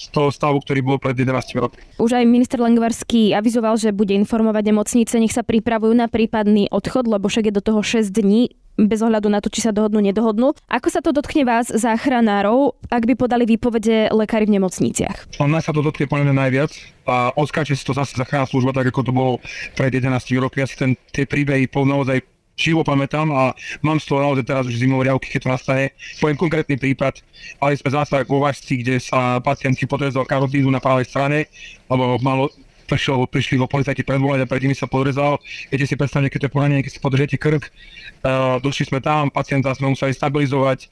z 0.00 0.06
toho 0.16 0.32
stavu, 0.32 0.64
ktorý 0.64 0.80
bol 0.80 0.96
pred 0.96 1.12
11 1.12 1.60
rokmi. 1.60 1.80
Už 2.00 2.16
aj 2.16 2.24
minister 2.24 2.56
Lengvarský 2.56 3.36
avizoval, 3.36 3.76
že 3.76 3.92
bude 3.92 4.16
informovať 4.16 4.72
nemocnice, 4.72 5.20
nech 5.20 5.36
sa 5.36 5.44
pripravujú 5.44 5.92
na 5.92 6.08
prípadný 6.08 6.72
odchod, 6.72 7.04
lebo 7.04 7.28
však 7.28 7.52
je 7.52 7.54
do 7.54 7.60
toho 7.60 7.84
6 7.84 8.08
dní 8.08 8.56
bez 8.80 9.04
ohľadu 9.04 9.28
na 9.28 9.44
to, 9.44 9.52
či 9.52 9.60
sa 9.60 9.76
dohodnú, 9.76 10.00
nedohodnú. 10.00 10.56
Ako 10.72 10.88
sa 10.88 11.04
to 11.04 11.12
dotkne 11.12 11.44
vás, 11.44 11.68
záchranárov, 11.68 12.80
ak 12.88 13.04
by 13.04 13.12
podali 13.12 13.44
výpovede 13.44 14.08
lekári 14.08 14.48
v 14.48 14.56
nemocniciach? 14.56 15.36
No, 15.36 15.52
nás 15.52 15.68
sa 15.68 15.76
to 15.76 15.84
dotkne 15.84 16.08
podľa 16.08 16.32
najviac 16.32 16.72
a 17.04 17.36
odskáče 17.36 17.76
si 17.76 17.84
to 17.84 17.92
zase 17.92 18.16
záchranná 18.16 18.48
služba, 18.48 18.72
tak 18.72 18.88
ako 18.88 19.04
to 19.04 19.12
bolo 19.12 19.32
pred 19.76 19.92
11 19.92 20.16
roky. 20.40 20.64
Ja 20.64 20.66
si 20.70 20.80
ten, 20.80 20.96
tie 21.12 21.28
príbehy 21.28 21.68
naozaj 21.68 22.24
živo 22.60 22.84
pamätám 22.84 23.32
a 23.32 23.56
mám 23.80 23.96
z 23.96 24.12
toho 24.12 24.20
naozaj 24.20 24.44
teraz 24.44 24.68
už 24.68 24.76
zimové 24.76 25.08
riavky, 25.08 25.32
keď 25.32 25.40
to 25.40 25.48
nastane. 25.48 25.84
Poviem 26.20 26.36
konkrétny 26.36 26.76
prípad, 26.76 27.24
ale 27.56 27.80
sme 27.80 27.90
zase 27.96 28.20
vo 28.28 28.44
Vašci, 28.44 28.84
kde 28.84 29.00
sa 29.00 29.40
pacient 29.40 29.80
si 29.80 29.88
podrezal 29.88 30.28
karotídu 30.28 30.68
na 30.68 30.78
pravej 30.78 31.08
strane, 31.08 31.48
lebo 31.88 32.20
malo 32.20 32.52
prišiel, 32.90 33.22
prišli 33.30 33.56
ho 33.56 33.70
policajti 33.70 34.02
predvolať 34.02 34.44
a 34.44 34.50
pred 34.50 34.66
nimi 34.66 34.74
sa 34.74 34.90
podrezal. 34.90 35.38
Viete 35.70 35.86
si 35.86 35.94
predstavne, 35.94 36.26
keď 36.26 36.38
to 36.42 36.46
je 36.50 36.54
poranenie, 36.58 36.82
keď 36.82 36.92
si 36.92 37.00
podržete 37.00 37.36
krk, 37.38 37.70
uh, 37.70 38.58
došli 38.58 38.90
sme 38.90 38.98
tam, 38.98 39.30
pacienta 39.30 39.70
sme 39.78 39.94
museli 39.94 40.10
stabilizovať, 40.10 40.90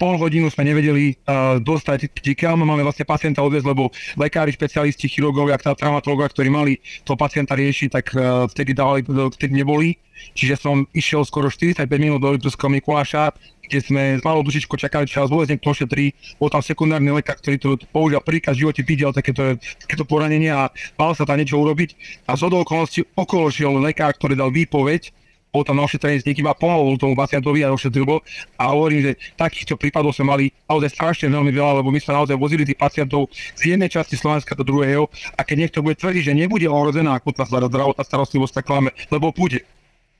pol 0.00 0.16
hodinu 0.16 0.48
sme 0.48 0.64
nevedeli 0.64 1.12
uh, 1.28 1.60
dostať, 1.60 2.08
kam 2.32 2.64
máme 2.64 2.80
vlastne 2.80 3.04
pacienta 3.04 3.44
odviezť, 3.44 3.68
lebo 3.68 3.92
lekári, 4.16 4.56
špecialisti, 4.56 5.12
chirurgovia, 5.12 5.60
traumatológovia, 5.60 6.32
ktorí 6.32 6.48
mali 6.48 6.80
toho 7.04 7.20
pacienta 7.20 7.52
riešiť, 7.52 7.88
tak 7.92 8.16
uh, 8.16 8.48
vtedy, 8.48 8.72
dávali, 8.72 9.04
vtedy 9.04 9.52
neboli. 9.60 10.00
Čiže 10.32 10.56
som 10.56 10.88
išiel 10.96 11.24
skoro 11.28 11.52
45 11.52 11.84
minút 12.00 12.24
do 12.24 12.32
Litovského 12.32 12.72
Mikuláša, 12.72 13.36
kde 13.70 13.78
sme 13.80 14.02
s 14.18 14.22
malou 14.26 14.42
dušičkou 14.42 14.74
čakali, 14.74 15.06
nás 15.06 15.30
vôbec 15.30 15.46
niekto 15.46 15.70
ošetrí. 15.70 16.10
Bol 16.42 16.50
tam 16.50 16.58
sekundárny 16.58 17.14
lekár, 17.14 17.38
ktorý 17.38 17.56
to 17.56 17.68
použil 17.94 18.18
prvýkrát 18.18 18.58
v 18.58 18.66
živote 18.66 18.82
videl 18.82 19.14
takéto, 19.14 19.54
takéto 19.86 20.02
poranenie 20.02 20.50
a 20.50 20.68
mal 20.98 21.14
sa 21.14 21.22
tam 21.22 21.38
niečo 21.38 21.60
urobiť. 21.60 21.94
A 22.26 22.34
z 22.34 22.50
okolností 22.50 23.06
okolo 23.14 23.46
šiel 23.48 23.78
lekár, 23.78 24.16
ktorý 24.18 24.34
dal 24.34 24.50
výpoveď, 24.50 25.14
bol 25.50 25.66
tam 25.66 25.78
na 25.78 25.84
ošetrenie 25.86 26.22
s 26.22 26.26
niekým 26.26 26.46
a 26.46 26.54
pomohol 26.54 26.94
tomu 26.94 27.18
pacientovi 27.18 27.66
a 27.66 27.74
ošetril. 27.74 28.22
A 28.56 28.70
hovorím, 28.70 29.10
že 29.10 29.12
takýchto 29.34 29.74
prípadov 29.74 30.14
sme 30.14 30.30
mali 30.30 30.44
naozaj 30.70 30.94
strašne 30.94 31.26
veľmi 31.30 31.50
veľa, 31.50 31.82
lebo 31.82 31.90
my 31.90 31.98
sme 31.98 32.16
naozaj 32.16 32.38
vozili 32.38 32.62
tých 32.62 32.78
pacientov 32.78 33.28
z 33.58 33.74
jednej 33.74 33.90
časti 33.90 34.14
Slovenska 34.14 34.54
do 34.54 34.62
druhého 34.62 35.10
a 35.34 35.40
keď 35.42 35.56
niekto 35.66 35.78
bude 35.82 35.98
tvrdiť, 35.98 36.30
že 36.30 36.38
nebude 36.38 36.66
ohrozená 36.70 37.18
akutná 37.18 37.44
zdravotná 37.46 38.02
starostlivosť, 38.06 38.62
tak 38.62 38.64
klame, 38.66 38.90
lebo 39.10 39.34
bude. 39.34 39.66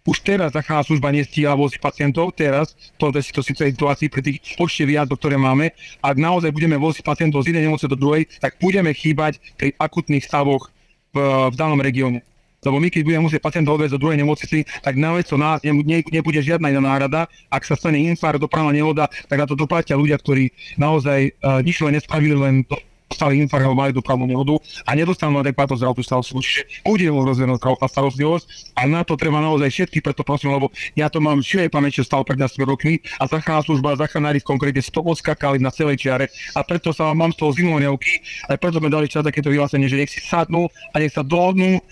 Už 0.08 0.24
teraz 0.24 0.56
záchranná 0.56 0.80
služba 0.80 1.12
nestíha 1.12 1.52
voziť 1.52 1.76
pacientov, 1.76 2.32
teraz, 2.32 2.72
to 2.96 3.12
je 3.12 3.20
to 3.36 3.44
situácii 3.44 4.08
pri 4.08 4.22
tých 4.24 4.38
počte 4.56 4.88
výjazdov, 4.88 5.20
ktoré 5.20 5.36
máme. 5.36 5.76
Ak 6.00 6.16
naozaj 6.16 6.56
budeme 6.56 6.80
voziť 6.80 7.04
pacientov 7.04 7.44
z 7.44 7.52
jednej 7.52 7.68
nemocnice 7.68 7.92
do 7.92 8.00
druhej, 8.00 8.24
tak 8.40 8.56
budeme 8.56 8.96
chýbať 8.96 9.36
pri 9.60 9.76
akutných 9.76 10.24
stavoch 10.24 10.72
v, 11.12 11.52
v 11.52 11.54
danom 11.54 11.78
regióne. 11.84 12.24
Lebo 12.60 12.76
my, 12.76 12.88
keď 12.92 13.02
budeme 13.08 13.24
musieť 13.24 13.40
pacienta 13.40 13.72
odviezť 13.72 13.96
do 13.96 14.02
druhej 14.04 14.20
nemocnice, 14.20 14.68
tak 14.84 14.94
to 15.24 15.36
nás 15.40 15.64
ne, 15.64 15.72
ne, 15.72 15.98
nebude 16.04 16.40
žiadna 16.44 16.68
iná 16.68 16.82
náhrada. 16.84 17.24
Ak 17.48 17.64
sa 17.64 17.72
stane 17.72 17.96
infarkt, 17.96 18.40
dopravná 18.40 18.72
nehoda, 18.72 19.08
tak 19.28 19.40
na 19.40 19.46
to 19.48 19.56
doplatia 19.56 19.96
ľudia, 19.96 20.20
ktorí 20.20 20.52
naozaj 20.76 21.40
uh, 21.40 21.64
nič 21.64 21.80
len 21.80 21.96
nespravili, 21.96 22.36
len 22.36 22.64
to, 22.68 22.76
dostali 23.10 23.42
infarkt 23.42 23.66
alebo 23.66 23.76
mali 23.82 23.90
dopravnú 23.90 24.24
nehodu 24.24 24.54
a 24.86 24.94
nedostanú 24.94 25.42
adekvátnu 25.42 25.74
zdravotnú 25.76 26.04
starostlivosť. 26.06 26.46
Čiže 26.46 26.62
bude 26.86 27.06
ohrozená 27.10 27.58
zdravotná 27.58 27.88
starostlivosť 27.90 28.46
a 28.78 28.86
na 28.86 29.02
to 29.02 29.18
treba 29.18 29.42
naozaj 29.42 29.66
všetky, 29.66 29.98
preto 29.98 30.22
prosím, 30.22 30.54
lebo 30.54 30.70
ja 30.94 31.10
to 31.10 31.18
mám 31.18 31.42
šivej 31.42 31.74
pamäť, 31.74 32.00
čo 32.00 32.06
stalo 32.06 32.22
pred 32.22 32.38
10 32.38 32.62
rokmi 32.62 33.02
a 33.18 33.26
záchranná 33.26 33.66
služba, 33.66 33.98
záchranári 33.98 34.38
v 34.38 34.46
konkrétne 34.46 34.80
100 34.80 34.94
odskakali 35.02 35.58
na 35.58 35.74
celej 35.74 35.98
čiare 36.06 36.30
a 36.54 36.62
preto 36.62 36.94
sa 36.94 37.10
mám 37.10 37.34
z 37.34 37.42
toho 37.42 37.50
zimovňavky, 37.50 38.12
aj 38.46 38.56
preto 38.62 38.78
sme 38.78 38.88
dali 38.88 39.10
čas 39.10 39.26
takéto 39.26 39.50
vyhlásenie, 39.50 39.90
že 39.90 39.98
nech 39.98 40.12
si 40.14 40.22
sadnú 40.22 40.70
a 40.94 40.96
nech 41.02 41.10
sa 41.10 41.26
dohodnú, 41.26 41.82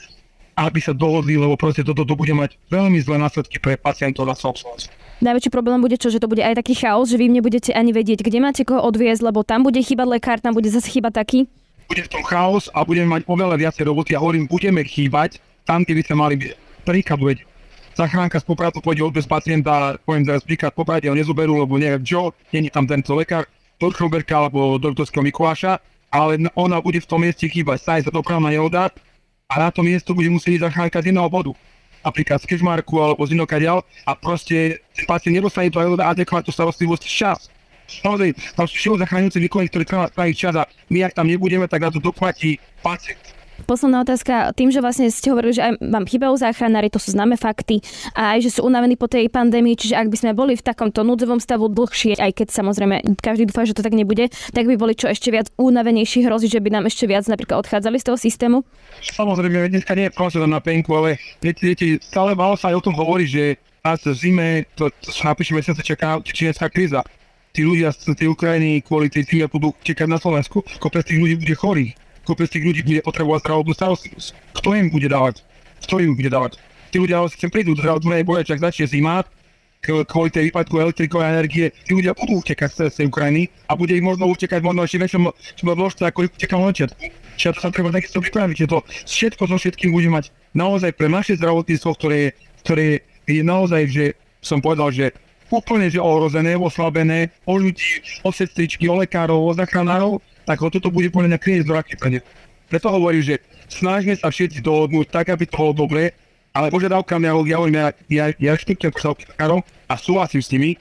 aby 0.58 0.82
sa 0.82 0.90
dohodli, 0.90 1.38
lebo 1.38 1.54
proste 1.54 1.86
toto 1.86 2.02
to, 2.02 2.18
bude 2.18 2.34
mať 2.34 2.58
veľmi 2.66 2.98
zlé 2.98 3.22
následky 3.22 3.62
pre 3.62 3.78
pacientov 3.78 4.26
na 4.26 4.34
celom 4.34 4.58
Najväčší 5.18 5.50
problém 5.50 5.82
bude 5.82 5.98
čo, 5.98 6.10
že 6.14 6.22
to 6.22 6.30
bude 6.30 6.42
aj 6.42 6.62
taký 6.62 6.78
chaos, 6.78 7.10
že 7.10 7.18
vy 7.18 7.26
nebudete 7.26 7.74
ani 7.74 7.90
vedieť, 7.90 8.22
kde 8.22 8.38
máte 8.38 8.62
koho 8.62 8.82
odviezť, 8.86 9.22
lebo 9.22 9.42
tam 9.42 9.66
bude 9.66 9.78
chýbať 9.82 10.06
lekár, 10.06 10.38
tam 10.38 10.54
bude 10.54 10.70
zase 10.70 10.86
chýbať 10.90 11.22
taký. 11.22 11.38
Bude 11.90 12.06
v 12.06 12.10
tom 12.10 12.22
chaos 12.22 12.70
a 12.70 12.86
budeme 12.86 13.18
mať 13.18 13.26
oveľa 13.26 13.58
viacej 13.58 13.82
roboty 13.86 14.14
a 14.14 14.22
hovorím, 14.22 14.46
budeme 14.46 14.86
chýbať 14.86 15.42
tam, 15.66 15.82
kde 15.82 15.98
by 15.98 16.02
sme 16.06 16.16
mali 16.22 16.34
byť. 16.38 16.50
Príklad 16.86 17.18
veď, 17.18 17.38
zachránka 17.98 18.38
z 18.38 18.46
popratu 18.46 18.78
pôjde 18.78 19.02
odviezť 19.10 19.26
pacienta, 19.26 19.98
poviem 20.06 20.22
teraz 20.22 20.46
príklad, 20.46 20.70
poprate 20.70 21.10
ho 21.10 21.18
nezoberú, 21.18 21.66
lebo 21.66 21.74
neviem 21.82 22.02
čo, 22.06 22.30
není 22.54 22.70
tam 22.70 22.86
tento 22.86 23.18
lekár, 23.18 23.50
Torchoberka 23.82 24.46
alebo 24.46 24.78
doktorského 24.78 25.22
Mikuláša, 25.26 25.82
ale 26.14 26.38
ona 26.54 26.78
bude 26.78 27.02
v 27.02 27.10
tom 27.10 27.26
mieste 27.26 27.50
chýbať, 27.50 27.82
stane 27.82 28.02
sa 28.06 28.14
dopravná 28.14 28.54
nehoda 28.54 28.94
a 29.48 29.64
na 29.64 29.72
to 29.72 29.80
miesto 29.80 30.12
bude 30.12 30.28
musieť 30.28 30.68
zachránka 30.68 31.00
z 31.00 31.08
iného 31.08 31.24
bodu 31.24 31.56
napríklad 32.04 32.36
z 32.36 32.52
Kežmarku 32.52 33.00
alebo 33.00 33.24
z 33.24 33.32
inokadiaľ 33.32 33.80
a 34.04 34.12
proste 34.12 34.84
ten 34.92 35.08
pacient 35.08 35.40
nedostane 35.40 35.72
to 35.72 35.80
adekvátnu 35.80 36.52
starostlivosť 36.52 37.04
čas. 37.08 37.48
Naozaj, 38.04 38.36
tam 38.52 38.68
sú 38.68 38.76
všetko 38.76 39.00
zachránujúce 39.00 39.40
výkony, 39.40 39.72
ktoré 39.72 39.84
spraviť 39.88 40.36
čas 40.36 40.54
a 40.60 40.68
my 40.92 41.08
ak 41.08 41.16
tam 41.16 41.26
nebudeme, 41.32 41.64
tak 41.64 41.80
na 41.80 41.88
to 41.88 41.96
doplatí 41.96 42.60
pacient. 42.84 43.37
Posledná 43.66 44.06
otázka. 44.06 44.54
Tým, 44.54 44.70
že 44.70 44.78
vlastne 44.78 45.10
ste 45.10 45.34
hovorili, 45.34 45.58
že 45.58 45.64
aj 45.64 45.72
vám 45.82 46.06
chýbajú 46.06 46.34
záchranári, 46.38 46.92
to 46.92 47.02
sú 47.02 47.10
známe 47.10 47.34
fakty, 47.34 47.82
a 48.14 48.38
aj, 48.38 48.46
že 48.46 48.50
sú 48.58 48.60
unavení 48.62 48.94
po 48.94 49.10
tej 49.10 49.26
pandémii, 49.26 49.74
čiže 49.74 49.98
ak 49.98 50.08
by 50.12 50.16
sme 50.16 50.30
boli 50.36 50.54
v 50.54 50.62
takomto 50.62 51.02
núdzovom 51.02 51.42
stavu 51.42 51.66
dlhšie, 51.66 52.20
aj 52.22 52.32
keď 52.38 52.48
samozrejme 52.54 53.18
každý 53.18 53.50
dúfa, 53.50 53.66
že 53.66 53.74
to 53.74 53.82
tak 53.82 53.96
nebude, 53.96 54.30
tak 54.54 54.64
by 54.68 54.74
boli 54.78 54.94
čo 54.94 55.10
ešte 55.10 55.34
viac 55.34 55.50
unavenejší 55.58 56.22
hrozí, 56.28 56.46
že 56.46 56.62
by 56.62 56.70
nám 56.70 56.86
ešte 56.86 57.10
viac 57.10 57.26
napríklad 57.26 57.66
odchádzali 57.66 57.96
z 57.98 58.04
toho 58.06 58.18
systému? 58.18 58.56
Samozrejme, 59.02 59.74
dneska 59.74 59.92
nie 59.98 60.06
je 60.06 60.14
proste 60.14 60.38
na 60.38 60.62
penku, 60.62 60.94
ale 60.94 61.18
viete, 61.42 61.98
stále 62.04 62.38
malo 62.38 62.54
sa 62.54 62.70
aj 62.70 62.78
o 62.78 62.84
tom 62.84 62.94
hovorí, 62.94 63.26
že 63.26 63.58
nás 63.82 64.04
zime, 64.04 64.68
to, 64.76 64.92
to 65.00 65.10
napíše 65.24 65.56
mesiace 65.56 65.80
čaká 65.80 66.20
čínska 66.20 66.68
kríza. 66.68 67.00
Tí 67.56 67.64
ľudia 67.64 67.88
z 67.90 68.12
tej 68.12 68.28
Ukrajiny 68.28 68.84
kvôli 68.84 69.08
tej 69.08 69.24
tým 69.24 69.48
budú 69.48 69.72
čakať 69.80 70.06
na 70.06 70.20
Slovensku, 70.20 70.60
kopec 70.76 71.08
tých 71.08 71.18
ľudí 71.18 71.40
bude 71.40 71.56
chorých 71.56 71.92
kopec 72.28 72.52
tých 72.52 72.64
ľudí 72.68 72.80
bude 72.84 73.00
potrebovať 73.00 73.40
zdravotnú 73.48 73.72
starostlivosť. 73.72 74.28
Kto 74.60 74.68
im 74.76 74.92
bude 74.92 75.08
dávať? 75.08 75.40
Kto 75.88 76.04
im 76.04 76.12
bude 76.12 76.28
dávať? 76.28 76.60
Tí 76.92 77.00
ľudia 77.00 77.24
ale 77.24 77.32
sem 77.32 77.48
prídu, 77.48 77.72
zdravotnú 77.72 78.12
neboja, 78.12 78.44
čak 78.44 78.60
začne 78.60 78.84
zima, 78.84 79.24
kvôli 79.80 80.28
tej 80.28 80.50
výpadku 80.50 80.74
elektrikovej 80.74 81.30
energie, 81.38 81.66
tí 81.86 81.94
ľudia 81.94 82.12
budú 82.12 82.42
utekať 82.42 82.90
z 82.90 82.96
tej 82.98 83.06
Ukrajiny 83.08 83.46
a 83.70 83.78
bude 83.78 83.94
ich 83.94 84.02
možno 84.02 84.26
utekať 84.26 84.60
možno 84.60 84.82
ešte 84.82 84.98
väčšom 84.98 85.22
množstve, 85.62 86.04
ako 86.10 86.26
ich 86.26 86.34
utekalo 86.34 86.68
na. 86.68 86.74
Čiže 87.38 87.54
to 87.54 87.60
sa 87.62 87.70
treba 87.70 87.94
takisto 87.94 88.18
pripraviť, 88.18 88.56
že 88.58 88.66
to 88.66 88.78
všetko 89.06 89.42
so 89.46 89.56
všetkým 89.56 89.94
bude 89.94 90.10
mať 90.10 90.34
naozaj 90.58 90.90
pre 90.98 91.06
naše 91.06 91.38
zdravotníctvo, 91.38 91.90
ktoré, 91.94 92.34
ktoré 92.66 93.06
je 93.30 93.42
naozaj, 93.46 93.82
že 93.86 94.04
som 94.42 94.58
povedal, 94.58 94.90
že 94.90 95.14
úplne 95.46 95.86
že 95.86 96.02
ohrozené, 96.02 96.58
oslabené, 96.58 97.30
o 97.46 97.54
ľudí, 97.54 98.02
o 98.26 98.34
sestričky, 98.34 98.90
o 98.90 98.98
lekárov, 98.98 99.38
o 99.38 99.52
zachránárov, 99.54 100.18
tak 100.48 100.64
ho 100.64 100.72
toto 100.72 100.88
bude 100.88 101.12
podľa 101.12 101.36
mňa 101.36 101.38
krieť 101.44 101.60
do 101.68 101.76
raky 101.76 102.00
Preto 102.72 102.88
hovorím, 102.88 103.20
že 103.20 103.44
snažme 103.68 104.16
sa 104.16 104.32
všetci 104.32 104.64
dohodnúť 104.64 105.12
tak, 105.12 105.28
aby 105.28 105.44
to 105.44 105.60
bolo 105.60 105.84
dobre, 105.84 106.16
ale 106.56 106.72
požiadavka 106.72 107.20
mňa, 107.20 107.30
ja 107.44 107.56
hovorím, 107.60 107.76
ja, 107.76 107.88
ja, 108.08 108.24
ja 108.32 108.50
rešpektujem 108.56 108.96
požiadavky 108.96 109.28
a 109.92 109.94
súhlasím 110.00 110.40
s 110.40 110.48
nimi, 110.48 110.80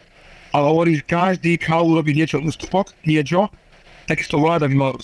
ale 0.55 0.71
hovorím, 0.71 1.03
že 1.03 1.03
každý 1.03 1.59
mal 1.67 1.83
urobiť 1.83 2.15
niečo, 2.15 2.37
ústupok, 2.39 2.95
niečo, 3.03 3.51
takisto 4.07 4.39
vláda 4.39 4.71
by 4.71 4.75
mala. 4.79 4.95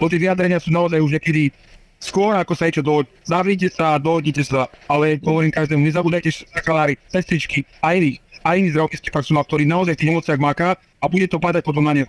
Po 0.00 0.08
tie 0.08 0.16
vyjadrenia 0.16 0.64
sú 0.64 0.72
naozaj 0.72 0.96
už 1.04 1.12
niekedy 1.20 1.52
skôr 2.00 2.32
ako 2.36 2.56
sa 2.56 2.68
niečo 2.72 2.80
dohodí. 2.80 3.12
Zavrite 3.28 3.68
sa, 3.68 4.00
dohodnite 4.00 4.44
sa, 4.48 4.72
ale 4.88 5.20
hovorím 5.20 5.52
každému, 5.52 5.84
nezabudajte 5.84 6.48
kalári, 6.64 6.96
sestričky, 7.12 7.68
aj 7.84 8.00
iní, 8.00 8.12
aj 8.48 8.56
iní 8.56 8.68
zdravotnícky 8.72 9.12
personál, 9.12 9.44
ktorý 9.44 9.68
naozaj 9.68 9.92
v 9.96 10.00
tých 10.00 10.10
nemociach 10.16 10.40
maká 10.40 10.80
a 11.00 11.04
bude 11.04 11.28
to 11.28 11.36
padať 11.36 11.60
potom 11.64 11.84
na 11.84 11.92
ne. 11.92 12.04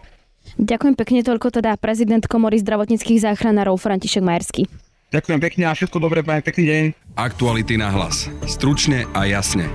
Ďakujem 0.55 0.95
pekne 0.95 1.19
toľko 1.27 1.59
teda 1.59 1.75
prezident 1.75 2.23
Komory 2.23 2.63
zdravotníckých 2.63 3.27
záchranárov 3.27 3.75
František 3.75 4.23
Majerský. 4.23 4.63
Ďakujem 5.11 5.39
pekne 5.39 5.63
a 5.67 5.75
všetko 5.75 6.03
dobré, 6.03 6.23
pekný 6.23 6.65
deň. 6.67 6.83
Aktuality 7.15 7.79
na 7.79 7.91
hlas. 7.91 8.27
Stručne 8.47 9.07
a 9.15 9.23
jasne. 9.23 9.67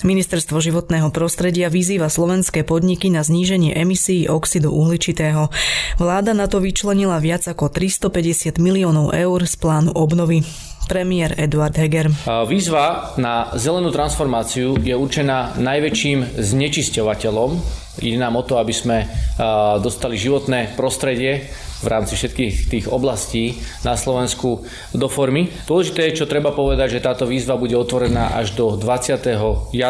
Ministerstvo 0.00 0.64
životného 0.64 1.12
prostredia 1.12 1.68
vyzýva 1.68 2.08
slovenské 2.08 2.64
podniky 2.64 3.12
na 3.12 3.20
zníženie 3.20 3.76
emisí 3.76 4.24
oxidu 4.24 4.72
uhličitého. 4.72 5.52
Vláda 6.00 6.32
na 6.32 6.48
to 6.48 6.56
vyčlenila 6.56 7.20
viac 7.20 7.44
ako 7.44 7.68
350 7.68 8.56
miliónov 8.56 9.12
eur 9.12 9.44
z 9.44 9.54
plánu 9.60 9.92
obnovy 9.92 10.40
premiér 10.88 11.36
Eduard 11.36 11.76
Heger. 11.76 12.08
Výzva 12.48 13.14
na 13.20 13.52
zelenú 13.60 13.92
transformáciu 13.92 14.80
je 14.80 14.96
určená 14.96 15.54
najväčším 15.60 16.40
znečisťovateľom. 16.40 17.50
Ide 18.00 18.16
nám 18.16 18.40
o 18.40 18.42
to, 18.42 18.56
aby 18.56 18.72
sme 18.72 19.04
dostali 19.84 20.16
životné 20.16 20.74
prostredie 20.80 21.46
v 21.80 21.88
rámci 21.88 22.12
všetkých 22.12 22.54
tých 22.68 22.86
oblastí 22.92 23.56
na 23.88 23.96
Slovensku 23.96 24.68
do 24.92 25.08
formy. 25.08 25.48
Dôležité 25.64 26.12
je, 26.12 26.20
čo 26.20 26.28
treba 26.28 26.52
povedať, 26.52 27.00
že 27.00 27.04
táto 27.06 27.24
výzva 27.24 27.56
bude 27.56 27.72
otvorená 27.72 28.36
až 28.36 28.52
do 28.52 28.76
20. 28.76 29.16
januára 29.72 29.89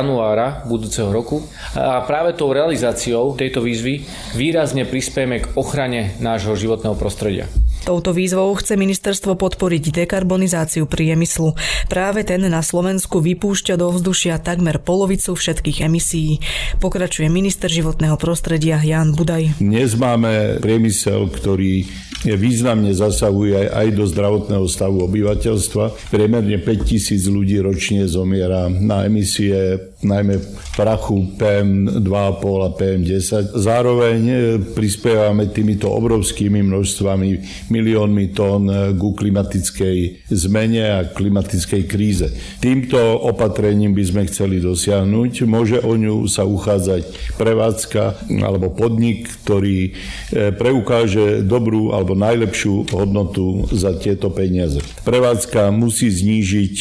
budúceho 0.66 1.12
roku 1.12 1.44
a 1.76 2.00
práve 2.06 2.32
tou 2.32 2.50
realizáciou 2.54 3.36
tejto 3.36 3.60
výzvy 3.60 4.06
výrazne 4.34 4.88
prispieme 4.88 5.44
k 5.44 5.46
ochrane 5.58 6.16
nášho 6.22 6.56
životného 6.56 6.96
prostredia. 6.96 7.46
Touto 7.80 8.12
výzvou 8.12 8.52
chce 8.60 8.76
ministerstvo 8.76 9.40
podporiť 9.40 10.04
dekarbonizáciu 10.04 10.84
priemyslu. 10.84 11.56
Práve 11.88 12.28
ten 12.28 12.44
na 12.44 12.60
Slovensku 12.60 13.24
vypúšťa 13.24 13.80
do 13.80 13.88
vzdušia 13.88 14.36
takmer 14.36 14.84
polovicu 14.84 15.32
všetkých 15.32 15.88
emisí. 15.88 16.44
Pokračuje 16.76 17.32
minister 17.32 17.72
životného 17.72 18.20
prostredia 18.20 18.76
Jan 18.84 19.16
Budaj. 19.16 19.64
Dnes 19.64 19.96
máme 19.96 20.60
priemysel, 20.60 21.32
ktorý 21.32 21.88
významne 22.28 22.92
zasahuje 22.92 23.72
aj 23.72 23.96
do 23.96 24.04
zdravotného 24.04 24.68
stavu 24.68 25.00
obyvateľstva. 25.08 26.12
Priemerne 26.12 26.60
5000 26.60 27.16
ľudí 27.32 27.64
ročne 27.64 28.04
zomiera 28.04 28.68
na 28.68 29.08
emisie 29.08 29.89
najmä 30.02 30.40
prachu 30.76 31.36
PM2,5 31.36 32.64
a 32.64 32.70
PM10. 32.72 33.52
Zároveň 33.52 34.20
e, 34.24 34.36
prispievame 34.72 35.52
týmito 35.52 35.92
obrovskými 35.92 36.64
množstvami, 36.64 37.28
miliónmi 37.68 38.32
tón 38.32 38.64
e, 38.64 38.96
ku 38.96 39.12
klimatickej 39.12 40.24
zmene 40.32 40.84
a 40.88 40.98
klimatickej 41.04 41.82
kríze. 41.84 42.32
Týmto 42.64 42.96
opatrením 43.28 43.92
by 43.92 44.04
sme 44.08 44.22
chceli 44.32 44.64
dosiahnuť. 44.64 45.44
Môže 45.44 45.84
o 45.84 45.92
ňu 45.92 46.24
sa 46.32 46.48
uchádzať 46.48 47.36
prevádzka 47.36 48.32
alebo 48.40 48.72
podnik, 48.72 49.28
ktorý 49.44 49.92
e, 50.32 50.48
preukáže 50.56 51.44
dobrú 51.44 51.92
alebo 51.92 52.16
najlepšiu 52.16 52.88
hodnotu 52.96 53.68
za 53.68 53.92
tieto 54.00 54.32
peniaze. 54.32 54.80
Prevádzka 55.04 55.68
musí 55.68 56.08
znížiť 56.08 56.76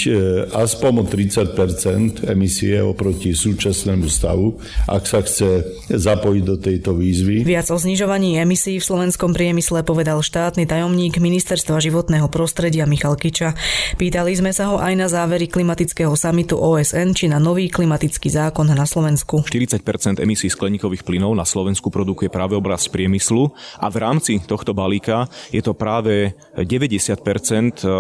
aspoň 0.56 0.94
o 1.02 1.04
30 1.04 2.32
emisie 2.32 2.80
oproti 2.80 3.09
súčasnému 3.16 4.06
stavu, 4.12 4.60
ak 4.86 5.04
sa 5.08 5.20
chce 5.24 5.64
zapojiť 5.90 6.44
do 6.44 6.56
tejto 6.60 6.94
výzvy. 6.94 7.48
Viac 7.48 7.72
o 7.72 7.78
znižovaní 7.78 8.38
emisí 8.38 8.78
v 8.78 8.86
slovenskom 8.86 9.32
priemysle 9.32 9.82
povedal 9.88 10.20
štátny 10.20 10.68
tajomník 10.68 11.18
Ministerstva 11.18 11.80
životného 11.80 12.28
prostredia 12.28 12.84
Michal 12.90 13.16
Kiča. 13.16 13.56
Pýtali 13.96 14.36
sme 14.36 14.52
sa 14.52 14.74
ho 14.74 14.78
aj 14.78 14.94
na 14.98 15.08
závery 15.08 15.48
klimatického 15.48 16.12
samitu 16.18 16.60
OSN 16.60 17.16
či 17.16 17.26
na 17.32 17.40
nový 17.40 17.72
klimatický 17.72 18.28
zákon 18.28 18.68
na 18.70 18.86
Slovensku. 18.86 19.48
40% 19.48 20.20
emisí 20.20 20.52
skleníkových 20.52 21.08
plynov 21.08 21.32
na 21.38 21.48
Slovensku 21.48 21.88
produkuje 21.88 22.28
práve 22.28 22.58
obraz 22.60 22.90
priemyslu 22.92 23.54
a 23.80 23.88
v 23.88 23.98
rámci 24.04 24.44
tohto 24.44 24.76
balíka 24.76 25.30
je 25.54 25.64
to 25.64 25.72
práve 25.72 26.36
90%, 26.58 27.80
e, 27.80 27.92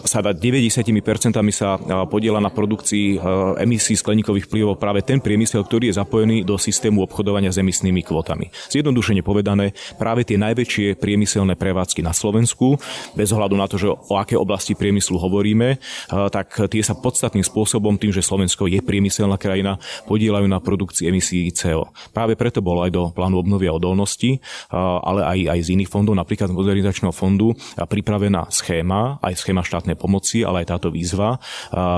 sa 0.00 0.18
dá 0.24 0.32
90% 0.32 1.36
sa 1.50 1.76
e, 1.76 1.80
podiela 2.08 2.40
na 2.40 2.48
produkcii 2.48 3.16
e, 3.16 3.18
emisí 3.60 3.98
skleníkových 3.98 4.39
skleníkových 4.40 4.48
vplyvov 4.48 4.80
práve 4.80 5.00
ten 5.04 5.20
priemysel, 5.20 5.62
ktorý 5.64 5.92
je 5.92 5.98
zapojený 6.00 6.36
do 6.48 6.56
systému 6.56 7.04
obchodovania 7.04 7.52
s 7.52 7.60
emisnými 7.60 8.00
kvotami. 8.00 8.48
Zjednodušene 8.72 9.20
povedané, 9.20 9.76
práve 10.00 10.24
tie 10.24 10.40
najväčšie 10.40 10.96
priemyselné 10.96 11.54
prevádzky 11.60 12.00
na 12.00 12.16
Slovensku, 12.16 12.80
bez 13.12 13.28
ohľadu 13.30 13.54
na 13.56 13.66
to, 13.68 13.76
že 13.76 13.92
o 13.92 14.14
aké 14.16 14.40
oblasti 14.40 14.72
priemyslu 14.72 15.20
hovoríme, 15.20 15.76
tak 16.32 16.56
tie 16.72 16.80
sa 16.80 16.96
podstatným 16.96 17.44
spôsobom 17.44 18.00
tým, 18.00 18.14
že 18.14 18.24
Slovensko 18.24 18.70
je 18.70 18.80
priemyselná 18.80 19.36
krajina, 19.36 19.76
podielajú 20.08 20.46
na 20.48 20.58
produkcii 20.62 21.12
emisí 21.12 21.44
CO. 21.52 21.92
Práve 22.14 22.34
preto 22.38 22.64
bolo 22.64 22.86
aj 22.86 22.90
do 22.90 23.02
plánu 23.12 23.44
obnovy 23.44 23.68
a 23.68 23.76
odolnosti, 23.76 24.40
ale 24.72 25.26
aj, 25.26 25.38
aj 25.52 25.60
z 25.66 25.68
iných 25.76 25.90
fondov, 25.90 26.16
napríklad 26.16 26.48
z 26.50 26.56
modernizačného 26.56 27.12
fondu, 27.12 27.52
pripravená 27.76 28.48
schéma, 28.48 29.20
aj 29.20 29.36
schéma 29.36 29.66
štátnej 29.66 29.98
pomoci, 29.98 30.42
ale 30.46 30.64
aj 30.64 30.76
táto 30.76 30.88
výzva 30.88 31.42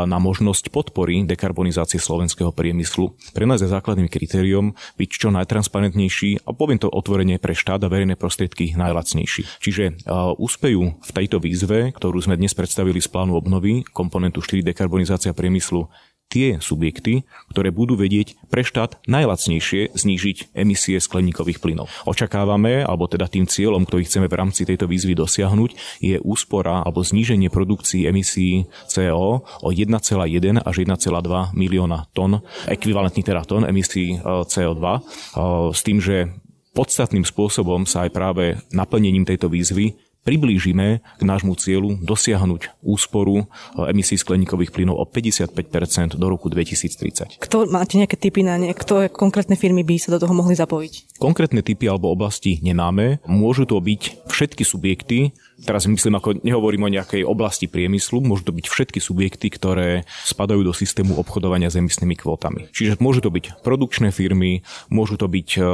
na 0.07 0.19
možnosť 0.19 0.73
podpory 0.73 1.25
dekarbonizácie 1.29 2.01
slovenského 2.33 2.57
priemyslu. 2.57 3.13
Pre 3.37 3.45
nás 3.45 3.61
je 3.61 3.69
základným 3.69 4.09
kritériom 4.09 4.73
byť 4.97 5.11
čo 5.13 5.29
najtransparentnejší 5.29 6.49
a 6.49 6.57
poviem 6.57 6.81
to 6.81 6.89
otvorene 6.89 7.37
pre 7.37 7.53
štát 7.53 7.85
a 7.85 7.93
verejné 7.93 8.17
prostriedky 8.17 8.73
najlacnejší. 8.73 9.61
Čiže 9.61 10.09
úspejú 10.41 10.97
v 10.97 11.11
tejto 11.13 11.37
výzve, 11.37 11.93
ktorú 11.93 12.25
sme 12.25 12.41
dnes 12.41 12.57
predstavili 12.57 13.05
z 13.05 13.13
plánu 13.13 13.37
obnovy, 13.37 13.85
komponentu 13.85 14.41
4 14.41 14.65
dekarbonizácia 14.65 15.37
priemyslu, 15.37 15.93
tie 16.33 16.57
subjekty, 16.65 17.29
ktoré 17.53 17.69
budú 17.69 18.01
vedieť 18.01 18.41
pre 18.49 18.65
štát 18.65 19.05
najlacnejšie 19.05 19.93
znížiť 19.93 20.57
emisie 20.57 20.97
skleníkových 20.97 21.61
plynov. 21.61 21.93
Očakávame, 22.09 22.81
alebo 22.81 23.05
teda 23.05 23.29
tým 23.29 23.45
cieľom, 23.45 23.85
ktorý 23.85 24.09
chceme 24.09 24.33
v 24.33 24.39
rámci 24.41 24.65
tejto 24.65 24.89
výzvy 24.89 25.13
dosiahnuť, 25.13 26.01
je 26.01 26.17
úspora 26.25 26.81
alebo 26.81 27.05
zníženie 27.05 27.53
produkcií 27.53 28.09
emisí 28.09 28.65
CO 28.89 29.45
o 29.45 29.69
1,1 29.69 29.93
až 30.65 30.75
1,2 30.81 31.53
milióna 31.53 32.09
tón, 32.17 32.41
ekvivalentný 32.65 33.21
teda 33.21 33.45
tón 33.45 33.69
emisí 33.69 34.17
e, 34.17 34.19
CO2, 34.49 34.81
e, 34.81 35.01
s 35.77 35.81
tým, 35.85 36.01
že 36.01 36.33
podstatným 36.73 37.29
spôsobom 37.29 37.85
sa 37.85 38.09
aj 38.09 38.11
práve 38.17 38.45
naplnením 38.73 39.29
tejto 39.29 39.53
výzvy 39.53 39.93
priblížime 40.23 41.03
k 41.03 41.23
nášmu 41.23 41.59
cieľu 41.59 41.99
dosiahnuť 42.01 42.83
úsporu 42.83 43.43
eh, 43.43 43.91
emisí 43.91 44.19
skleníkových 44.19 44.71
plynov 44.75 44.99
o 44.99 45.05
55% 45.07 46.19
do 46.19 46.27
roku 46.27 46.49
2030. 46.49 47.43
Kto 47.43 47.67
máte 47.69 47.99
nejaké 47.99 48.17
typy 48.19 48.47
na 48.47 48.59
ne, 48.59 48.71
kto 48.73 49.11
konkrétne 49.11 49.59
firmy 49.59 49.83
by 49.83 49.99
sa 49.99 50.15
do 50.15 50.23
toho 50.23 50.33
mohli 50.33 50.55
zapojiť? 50.55 51.19
Konkrétne 51.19 51.61
typy 51.61 51.87
alebo 51.87 52.11
oblasti 52.11 52.63
nemáme. 52.63 53.23
Môžu 53.27 53.67
to 53.67 53.79
byť 53.79 54.27
všetky 54.31 54.63
subjekty, 54.67 55.35
teraz 55.63 55.87
myslím, 55.87 56.19
ako 56.19 56.43
nehovorím 56.43 56.87
o 56.87 56.95
nejakej 56.95 57.23
oblasti 57.23 57.71
priemyslu, 57.71 58.21
môžu 58.21 58.51
to 58.51 58.53
byť 58.53 58.67
všetky 58.67 58.99
subjekty, 58.99 59.49
ktoré 59.49 60.05
spadajú 60.27 60.67
do 60.67 60.75
systému 60.75 61.17
obchodovania 61.17 61.71
s 61.71 61.79
emisnými 61.79 62.19
kvótami. 62.19 62.69
Čiže 62.75 62.99
môžu 62.99 63.23
to 63.23 63.31
byť 63.31 63.63
produkčné 63.63 64.11
firmy, 64.11 64.67
môžu 64.91 65.17
to 65.17 65.31
byť 65.31 65.49
uh, 65.59 65.67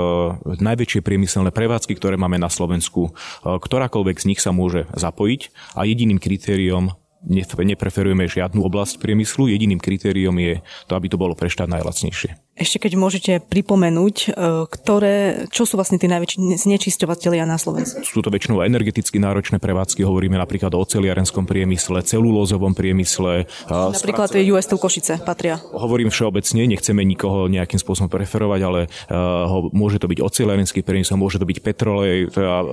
najväčšie 0.61 1.00
priemyselné 1.00 1.50
prevádzky, 1.50 1.97
ktoré 1.97 2.21
máme 2.21 2.37
na 2.37 2.52
Slovensku. 2.52 3.11
Uh, 3.11 3.59
ktorákoľvek 3.59 4.16
z 4.21 4.28
nich 4.28 4.40
sa 4.40 4.52
môže 4.52 4.87
zapojiť 4.95 5.75
a 5.75 5.88
jediným 5.88 6.21
kritériom 6.21 6.95
nepreferujeme 7.26 8.30
žiadnu 8.30 8.62
oblasť 8.62 9.02
priemyslu, 9.02 9.50
jediným 9.50 9.83
kritériom 9.83 10.38
je 10.38 10.62
to, 10.87 10.92
aby 10.95 11.11
to 11.11 11.18
bolo 11.18 11.35
pre 11.35 11.50
štát 11.50 11.66
najlacnejšie. 11.66 12.47
Ešte 12.58 12.82
keď 12.82 12.92
môžete 12.98 13.32
pripomenúť, 13.38 14.16
e, 14.26 14.28
ktoré, 14.66 15.46
čo 15.54 15.62
sú 15.62 15.78
vlastne 15.78 15.94
tí 16.02 16.10
najväčší 16.10 16.58
znečisťovateľia 16.58 17.46
na 17.46 17.54
Slovensku? 17.54 18.02
Sú 18.02 18.18
to 18.18 18.34
väčšinou 18.34 18.66
energeticky 18.66 19.22
náročné 19.22 19.62
prevádzky, 19.62 20.02
hovoríme 20.02 20.34
napríklad 20.34 20.74
o 20.74 20.82
oceliarenskom 20.82 21.46
priemysle, 21.46 22.02
celulózovom 22.02 22.74
priemysle. 22.74 23.46
Napríklad 23.70 24.34
spraco- 24.34 24.50
US 24.58 24.66
Košice 24.66 25.22
patria. 25.22 25.62
Hovorím 25.70 26.10
všeobecne, 26.10 26.66
nechceme 26.66 27.06
nikoho 27.06 27.46
nejakým 27.46 27.78
spôsobom 27.78 28.10
preferovať, 28.10 28.60
ale 28.66 28.80
uh, 28.90 29.70
môže 29.70 30.02
to 30.02 30.10
byť 30.10 30.18
oceliarenský 30.18 30.82
priemysel, 30.82 31.20
môže 31.20 31.38
to 31.38 31.46
byť 31.46 31.58
petrolej, 31.62 32.32
teda, 32.32 32.56
uh, 32.58 32.66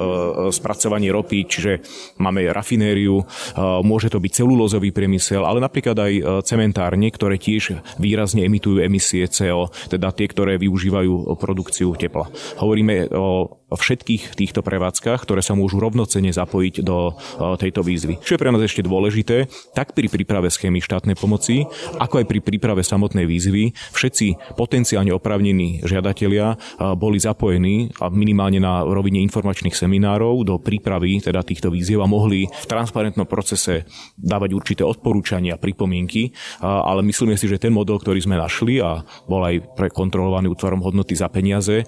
spracovanie 0.49 1.13
ropy, 1.13 1.45
čiže 1.45 1.71
máme 2.17 2.49
rafinériu, 2.49 3.21
uh, 3.21 3.83
môže 3.85 4.09
to 4.09 4.17
byť 4.17 4.31
celulózový 4.41 4.89
priemysel, 4.89 5.45
ale 5.45 5.61
napríklad 5.61 5.97
aj 5.97 6.13
cementárne, 6.47 7.11
ktoré 7.11 7.37
tiež 7.37 7.83
výrazne 7.99 8.47
emitujú 8.47 8.81
emisie 8.81 9.27
CO 9.27 9.74
teda 9.91 10.11
tie, 10.15 10.27
ktoré 10.29 10.55
využívajú 10.61 11.35
produkciu 11.37 11.93
tepla. 11.95 12.27
Hovoríme 12.61 13.11
o 13.11 13.64
všetkých 13.71 14.37
týchto 14.37 14.61
prevádzkach, 14.61 15.25
ktoré 15.25 15.41
sa 15.41 15.57
môžu 15.57 15.81
rovnocene 15.81 16.29
zapojiť 16.29 16.75
do 16.85 17.17
tejto 17.57 17.81
výzvy. 17.81 18.21
Čo 18.21 18.37
je 18.37 18.41
pre 18.41 18.51
nás 18.53 18.61
ešte 18.61 18.85
dôležité, 18.85 19.49
tak 19.73 19.97
pri 19.97 20.07
príprave 20.07 20.53
schémy 20.53 20.79
štátnej 20.79 21.17
pomoci, 21.17 21.65
ako 21.97 22.21
aj 22.21 22.25
pri 22.29 22.39
príprave 22.39 22.85
samotnej 22.85 23.25
výzvy, 23.25 23.73
všetci 23.93 24.55
potenciálne 24.55 25.11
opravnení 25.13 25.81
žiadatelia 25.83 26.55
boli 26.95 27.17
zapojení 27.17 27.93
a 27.99 28.07
minimálne 28.13 28.61
na 28.61 28.85
rovine 28.85 29.19
informačných 29.25 29.75
seminárov 29.75 30.45
do 30.45 30.55
prípravy 30.61 31.21
teda 31.21 31.41
týchto 31.41 31.73
výziev 31.73 32.01
a 32.01 32.07
mohli 32.07 32.45
v 32.45 32.65
transparentnom 32.69 33.27
procese 33.27 33.89
dávať 34.15 34.53
určité 34.53 34.83
odporúčania, 34.85 35.57
pripomienky, 35.59 36.31
ale 36.61 37.03
myslíme 37.03 37.35
si, 37.35 37.49
že 37.49 37.59
ten 37.59 37.73
model, 37.73 37.97
ktorý 37.99 38.21
sme 38.23 38.37
našli 38.37 38.79
a 38.79 39.01
bol 39.25 39.41
aj 39.43 39.75
prekontrolovaný 39.75 40.53
útvarom 40.53 40.81
hodnoty 40.85 41.17
za 41.17 41.27
peniaze, 41.27 41.83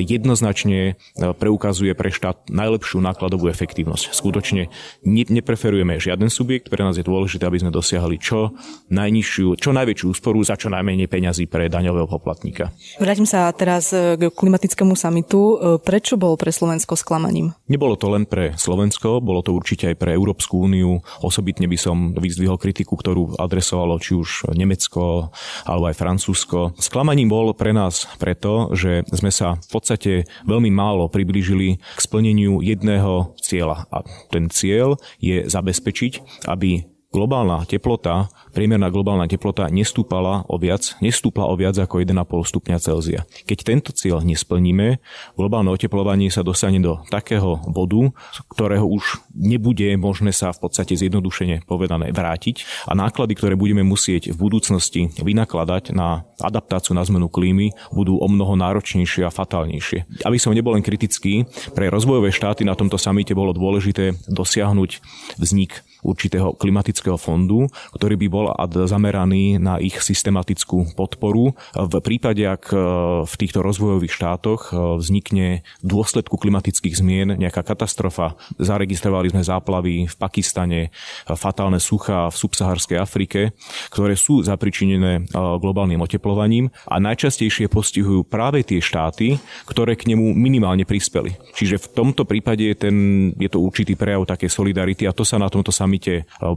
jednoznačne 0.00 0.96
preukazuje 1.16 1.96
pre 1.96 2.12
štát 2.12 2.52
najlepšiu 2.52 3.00
nákladovú 3.00 3.48
efektívnosť. 3.48 4.12
Skutočne 4.12 4.68
nepreferujeme 5.06 5.96
žiaden 5.96 6.28
subjekt, 6.28 6.68
pre 6.68 6.84
nás 6.84 7.00
je 7.00 7.04
dôležité, 7.04 7.48
aby 7.48 7.60
sme 7.60 7.72
dosiahli 7.72 8.20
čo 8.20 8.52
najnižšiu, 8.92 9.56
čo 9.56 9.70
najväčšiu 9.72 10.06
úsporu 10.12 10.44
za 10.44 10.60
čo 10.60 10.68
najmenej 10.68 11.08
peňazí 11.08 11.48
pre 11.48 11.72
daňového 11.72 12.06
poplatníka. 12.06 12.68
Vrátim 13.00 13.24
sa 13.24 13.48
teraz 13.56 13.90
k 13.92 14.22
klimatickému 14.28 14.92
samitu. 14.92 15.56
Prečo 15.80 16.20
bol 16.20 16.36
pre 16.36 16.52
Slovensko 16.52 16.94
sklamaním? 16.98 17.56
Nebolo 17.66 17.96
to 17.96 18.12
len 18.12 18.28
pre 18.28 18.52
Slovensko, 18.60 19.24
bolo 19.24 19.40
to 19.40 19.56
určite 19.56 19.92
aj 19.92 19.96
pre 19.96 20.12
Európsku 20.12 20.68
úniu. 20.68 21.00
Osobitne 21.24 21.64
by 21.70 21.78
som 21.80 21.96
vyzdvihol 22.12 22.60
kritiku, 22.60 22.98
ktorú 22.98 23.40
adresovalo 23.40 23.96
či 23.96 24.14
už 24.18 24.52
Nemecko 24.52 25.32
alebo 25.64 25.88
aj 25.88 25.96
Francúzsko. 25.96 26.76
Sklamaním 26.76 27.32
bol 27.32 27.56
pre 27.56 27.72
nás 27.72 28.04
preto, 28.20 28.74
že 28.76 29.06
sme 29.14 29.30
sa 29.32 29.56
v 29.56 29.68
podstate 29.70 30.12
veľmi 30.44 30.68
málo 30.68 31.05
priblížili 31.10 31.78
k 31.78 32.00
splneniu 32.00 32.64
jedného 32.64 33.36
cieľa. 33.38 33.86
A 33.92 34.02
ten 34.32 34.48
cieľ 34.50 34.98
je 35.22 35.46
zabezpečiť, 35.46 36.44
aby 36.50 36.95
globálna 37.16 37.64
teplota 37.64 38.28
priemerná 38.56 38.88
globálna 38.88 39.28
teplota 39.28 39.68
nestúpala 39.68 40.48
o 40.48 40.56
viac, 40.56 40.96
nestúpla 41.04 41.44
o 41.44 41.52
viac 41.60 41.76
ako 41.76 42.00
1,5 42.00 42.16
stupňa 42.24 42.76
Celzia. 42.80 43.20
Keď 43.44 43.58
tento 43.60 43.90
cieľ 43.92 44.24
nesplníme, 44.24 44.96
globálne 45.36 45.68
oteplovanie 45.68 46.32
sa 46.32 46.40
dostane 46.40 46.80
do 46.80 47.04
takého 47.12 47.60
bodu, 47.68 48.16
ktorého 48.48 48.88
už 48.88 49.20
nebude 49.36 49.84
možné 50.00 50.32
sa 50.32 50.56
v 50.56 50.64
podstate 50.64 50.96
zjednodušene 50.96 51.68
povedané 51.68 52.16
vrátiť 52.16 52.88
a 52.88 52.96
náklady, 52.96 53.36
ktoré 53.36 53.54
budeme 53.60 53.84
musieť 53.84 54.32
v 54.32 54.40
budúcnosti 54.40 55.12
vynakladať 55.20 55.92
na 55.92 56.24
adaptáciu 56.40 56.96
na 56.96 57.04
zmenu 57.04 57.28
klímy, 57.28 57.76
budú 57.92 58.16
o 58.16 58.26
mnoho 58.28 58.56
náročnejšie 58.56 59.28
a 59.28 59.34
fatálnejšie. 59.34 60.24
Aby 60.24 60.40
som 60.40 60.56
nebol 60.56 60.72
len 60.72 60.84
kritický, 60.84 61.44
pre 61.76 61.92
rozvojové 61.92 62.32
štáty 62.32 62.64
na 62.64 62.72
tomto 62.72 62.96
samite 62.96 63.36
bolo 63.36 63.52
dôležité 63.52 64.16
dosiahnuť 64.32 65.04
vznik 65.36 65.84
určitého 66.06 66.54
klimatického 66.54 67.18
fondu, 67.18 67.66
ktorý 67.98 68.14
by 68.14 68.26
bol 68.30 68.46
zameraný 68.86 69.58
na 69.58 69.82
ich 69.82 69.98
systematickú 69.98 70.94
podporu. 70.94 71.58
V 71.74 71.94
prípade, 71.98 72.46
ak 72.46 72.70
e, 72.70 72.78
v 73.26 73.34
týchto 73.34 73.60
rozvojových 73.66 74.14
štátoch 74.14 74.70
e, 74.70 75.02
vznikne 75.02 75.66
v 75.82 75.86
dôsledku 75.86 76.38
klimatických 76.38 76.94
zmien 76.94 77.28
nejaká 77.34 77.66
katastrofa, 77.66 78.38
zaregistrovali 78.62 79.34
sme 79.34 79.42
záplavy 79.42 80.06
v 80.06 80.14
Pakistane, 80.16 80.80
e, 80.86 80.90
fatálne 81.34 81.82
suchá 81.82 82.30
v 82.30 82.36
subsaharskej 82.36 82.98
Afrike, 83.00 83.56
ktoré 83.90 84.14
sú 84.14 84.46
zapričinené 84.46 85.28
globálnym 85.34 86.00
oteplovaním 86.00 86.70
a 86.86 87.00
najčastejšie 87.00 87.72
postihujú 87.72 88.28
práve 88.28 88.62
tie 88.62 88.78
štáty, 88.78 89.40
ktoré 89.66 89.96
k 89.96 90.12
nemu 90.12 90.36
minimálne 90.36 90.84
prispeli. 90.84 91.34
Čiže 91.56 91.80
v 91.80 91.86
tomto 91.92 92.28
prípade 92.28 92.62
je, 92.62 92.76
ten, 92.76 92.96
je 93.34 93.48
to 93.48 93.58
určitý 93.58 93.96
prejav 93.96 94.28
také 94.28 94.46
solidarity 94.52 95.08
a 95.08 95.16
to 95.16 95.24
sa 95.24 95.40
na 95.40 95.48
tomto 95.48 95.72
samite 95.72 95.95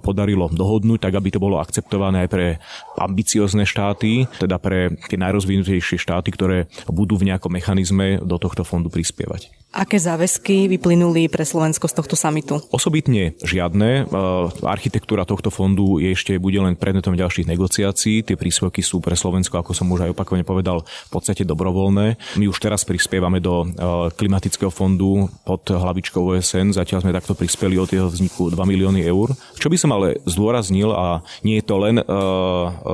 podarilo 0.01 0.47
dohodnúť, 0.47 1.09
tak 1.09 1.13
aby 1.19 1.29
to 1.35 1.43
bolo 1.43 1.59
akceptované 1.59 2.25
aj 2.25 2.29
pre 2.31 2.47
ambiciozne 2.95 3.67
štáty, 3.67 4.25
teda 4.39 4.55
pre 4.57 4.95
tie 5.11 5.19
najrozvinutejšie 5.19 5.99
štáty, 5.99 6.31
ktoré 6.31 6.71
budú 6.87 7.19
v 7.19 7.33
nejakom 7.33 7.51
mechanizme 7.51 8.23
do 8.23 8.39
tohto 8.39 8.63
fondu 8.63 8.87
prispievať. 8.87 9.58
Aké 9.69 10.01
záväzky 10.01 10.65
vyplynuli 10.65 11.29
pre 11.29 11.45
Slovensko 11.45 11.85
z 11.85 11.93
tohto 11.93 12.17
samitu? 12.17 12.57
Osobitne 12.73 13.37
žiadne. 13.45 14.01
E, 14.01 14.03
architektúra 14.65 15.29
tohto 15.29 15.53
fondu 15.53 16.01
je 16.01 16.09
ešte 16.09 16.41
bude 16.41 16.57
len 16.57 16.73
predmetom 16.73 17.13
ďalších 17.13 17.45
negociácií. 17.45 18.25
Tie 18.25 18.33
príspevky 18.33 18.81
sú 18.81 18.97
pre 18.97 19.13
Slovensko, 19.13 19.61
ako 19.61 19.77
som 19.77 19.85
už 19.93 20.09
aj 20.09 20.17
opakovane 20.17 20.41
povedal, 20.41 20.81
v 20.81 21.11
podstate 21.13 21.45
dobrovoľné. 21.45 22.17
My 22.41 22.49
už 22.49 22.57
teraz 22.57 22.81
prispievame 22.81 23.37
do 23.45 23.61
e, 23.61 23.67
klimatického 24.17 24.73
fondu 24.73 25.29
pod 25.45 25.61
hlavičkou 25.69 26.33
OSN. 26.33 26.73
Zatiaľ 26.73 27.05
sme 27.05 27.13
takto 27.13 27.37
prispeli 27.37 27.77
od 27.77 27.93
jeho 27.93 28.09
vzniku 28.09 28.49
2 28.49 28.57
milióny 28.65 29.05
eur. 29.05 29.37
Čo 29.53 29.69
by 29.69 29.77
som 29.77 29.93
ale 29.93 30.17
zdôraznil, 30.25 30.89
a 30.97 31.21
nie 31.45 31.61
je 31.61 31.65
to 31.69 31.77
len 31.77 32.01
e, 32.01 32.03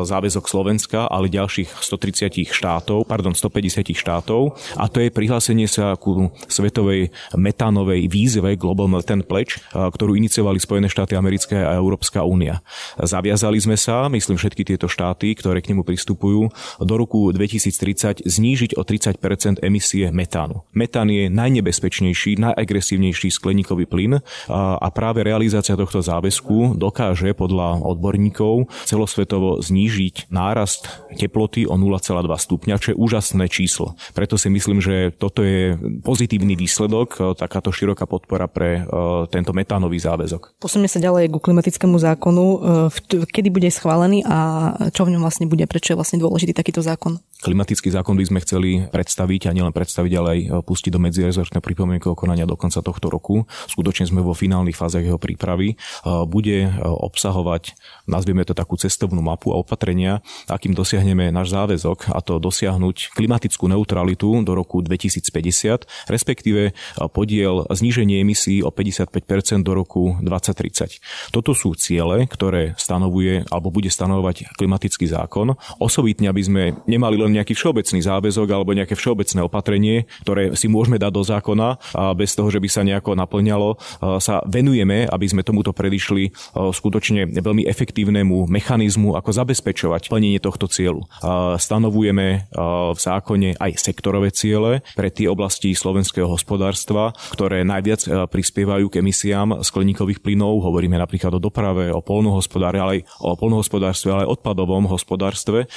záväzok 0.04 0.52
Slovenska, 0.52 1.08
ale 1.08 1.32
ďalších 1.32 1.72
130 1.72 2.52
štátov, 2.52 3.08
pardon, 3.08 3.32
150 3.32 3.96
štátov, 3.96 4.60
a 4.76 4.92
to 4.92 5.00
je 5.00 5.08
prihlásenie 5.08 5.72
sa 5.72 5.96
ku 5.96 6.36
svetovej 6.66 7.14
metánovej 7.38 8.10
výzve 8.10 8.58
Global 8.58 8.90
Methane 8.90 9.22
Pledge, 9.22 9.62
ktorú 9.70 10.18
iniciovali 10.18 10.58
Spojené 10.58 10.90
štáty 10.90 11.14
americké 11.14 11.62
a 11.62 11.78
Európska 11.78 12.26
únia. 12.26 12.66
Zaviazali 12.98 13.62
sme 13.62 13.78
sa, 13.78 14.10
myslím 14.10 14.42
všetky 14.42 14.66
tieto 14.66 14.90
štáty, 14.90 15.38
ktoré 15.38 15.62
k 15.62 15.78
nemu 15.78 15.86
pristupujú, 15.86 16.50
do 16.82 16.94
roku 16.98 17.30
2030 17.30 18.26
znížiť 18.26 18.82
o 18.82 18.82
30% 18.82 19.62
emisie 19.62 20.10
metánu. 20.10 20.66
Metán 20.74 21.14
je 21.14 21.30
najnebezpečnejší, 21.30 22.42
najagresívnejší 22.42 23.30
skleníkový 23.30 23.86
plyn 23.86 24.26
a 24.50 24.88
práve 24.90 25.22
realizácia 25.22 25.78
tohto 25.78 26.02
záväzku 26.02 26.82
dokáže 26.82 27.38
podľa 27.38 27.86
odborníkov 27.86 28.74
celosvetovo 28.90 29.62
znížiť 29.62 30.34
nárast 30.34 30.90
teploty 31.14 31.70
o 31.70 31.78
0,2 31.78 32.26
stupňa, 32.26 32.82
čo 32.82 32.96
je 32.96 32.98
úžasné 32.98 33.46
číslo. 33.54 33.94
Preto 34.18 34.40
si 34.40 34.50
myslím, 34.50 34.82
že 34.82 35.14
toto 35.14 35.46
je 35.46 35.78
pozitívny 36.02 36.55
výsledok, 36.56 37.10
e, 37.16 37.22
takáto 37.36 37.70
široká 37.70 38.08
podpora 38.10 38.48
pre 38.48 38.82
e, 38.82 38.94
tento 39.30 39.52
metánový 39.52 40.00
záväzok. 40.00 40.58
Posunieme 40.58 40.90
sa 40.90 41.04
ďalej 41.04 41.30
ku 41.32 41.40
klimatickému 41.44 42.00
zákonu. 42.00 42.46
E, 42.90 43.28
kedy 43.28 43.52
bude 43.52 43.70
schválený 43.70 44.24
a 44.26 44.72
čo 44.96 45.06
v 45.06 45.16
ňom 45.16 45.22
vlastne 45.22 45.46
bude? 45.46 45.68
Prečo 45.68 45.94
je 45.94 46.00
vlastne 46.00 46.18
dôležitý 46.24 46.56
takýto 46.56 46.82
zákon? 46.82 47.20
Klimatický 47.36 47.92
zákon 47.92 48.16
by 48.16 48.26
sme 48.26 48.40
chceli 48.42 48.88
predstaviť 48.90 49.48
a 49.48 49.56
nielen 49.56 49.76
predstaviť, 49.76 50.12
ale 50.18 50.28
aj 50.32 50.40
pustiť 50.66 50.90
do 50.90 51.04
medzirezortného 51.04 51.62
pripomienkového 51.62 52.18
konania 52.18 52.48
do 52.48 52.58
konca 52.58 52.80
tohto 52.80 53.12
roku. 53.12 53.44
Skutočne 53.70 54.08
sme 54.10 54.24
vo 54.24 54.32
finálnych 54.34 54.74
fázach 54.74 55.04
jeho 55.04 55.20
prípravy. 55.20 55.78
Bude 56.26 56.72
obsahovať, 56.82 57.76
nazvieme 58.08 58.48
to 58.48 58.58
takú 58.58 58.80
cestovnú 58.80 59.20
mapu 59.20 59.54
a 59.54 59.60
opatrenia, 59.60 60.24
akým 60.48 60.74
dosiahneme 60.74 61.30
náš 61.30 61.54
záväzok 61.54 62.16
a 62.16 62.24
to 62.24 62.40
dosiahnuť 62.40 63.14
klimatickú 63.14 63.68
neutralitu 63.70 64.42
do 64.42 64.56
roku 64.56 64.82
2050, 64.82 66.10
respektíve 66.10 66.74
podiel 67.14 67.68
zníženie 67.70 68.24
emisí 68.24 68.64
o 68.66 68.72
55% 68.74 69.62
do 69.62 69.74
roku 69.76 70.18
2030. 70.24 71.04
Toto 71.30 71.52
sú 71.54 71.76
ciele, 71.78 72.26
ktoré 72.32 72.74
stanovuje 72.80 73.46
alebo 73.54 73.70
bude 73.70 73.92
stanovovať 73.92 74.56
klimatický 74.58 75.06
zákon. 75.06 75.54
Osobitne, 75.78 76.32
aby 76.32 76.42
sme 76.42 76.64
nemali 76.88 77.22
len 77.26 77.34
nejaký 77.36 77.58
všeobecný 77.58 78.00
záväzok 78.06 78.48
alebo 78.54 78.78
nejaké 78.78 78.94
všeobecné 78.94 79.42
opatrenie, 79.42 79.98
ktoré 80.22 80.54
si 80.54 80.70
môžeme 80.70 81.02
dať 81.02 81.12
do 81.12 81.24
zákona 81.26 81.68
a 81.98 82.14
bez 82.14 82.38
toho, 82.38 82.54
že 82.54 82.62
by 82.62 82.70
sa 82.70 82.86
nejako 82.86 83.18
naplňalo, 83.18 83.82
sa 84.22 84.46
venujeme, 84.46 85.10
aby 85.10 85.26
sme 85.26 85.42
tomuto 85.42 85.74
predišli 85.74 86.32
skutočne 86.54 87.34
veľmi 87.34 87.66
efektívnemu 87.66 88.46
mechanizmu, 88.46 89.18
ako 89.18 89.30
zabezpečovať 89.34 90.08
plnenie 90.14 90.38
tohto 90.38 90.70
cieľu. 90.70 91.10
Stanovujeme 91.58 92.48
v 92.94 93.00
zákone 93.00 93.58
aj 93.58 93.72
sektorové 93.82 94.30
ciele 94.30 94.86
pre 94.94 95.10
tie 95.10 95.26
oblasti 95.26 95.74
slovenského 95.74 96.30
hospodárstva, 96.30 97.18
ktoré 97.34 97.66
najviac 97.66 98.30
prispievajú 98.30 98.92
k 98.92 99.02
emisiám 99.02 99.66
skleníkových 99.66 100.22
plynov. 100.22 100.62
Hovoríme 100.62 101.00
napríklad 101.00 101.34
o 101.36 101.42
doprave, 101.42 101.90
o 101.90 102.04
polnohospodáre, 102.04 102.78
ale 102.78 102.92
aj 103.00 103.02
o 103.24 103.34
polnohospodárstve, 103.34 104.10
ale 104.12 104.22
aj 104.28 104.32
odpadovom 104.40 104.86
hospodárstve 104.92 105.72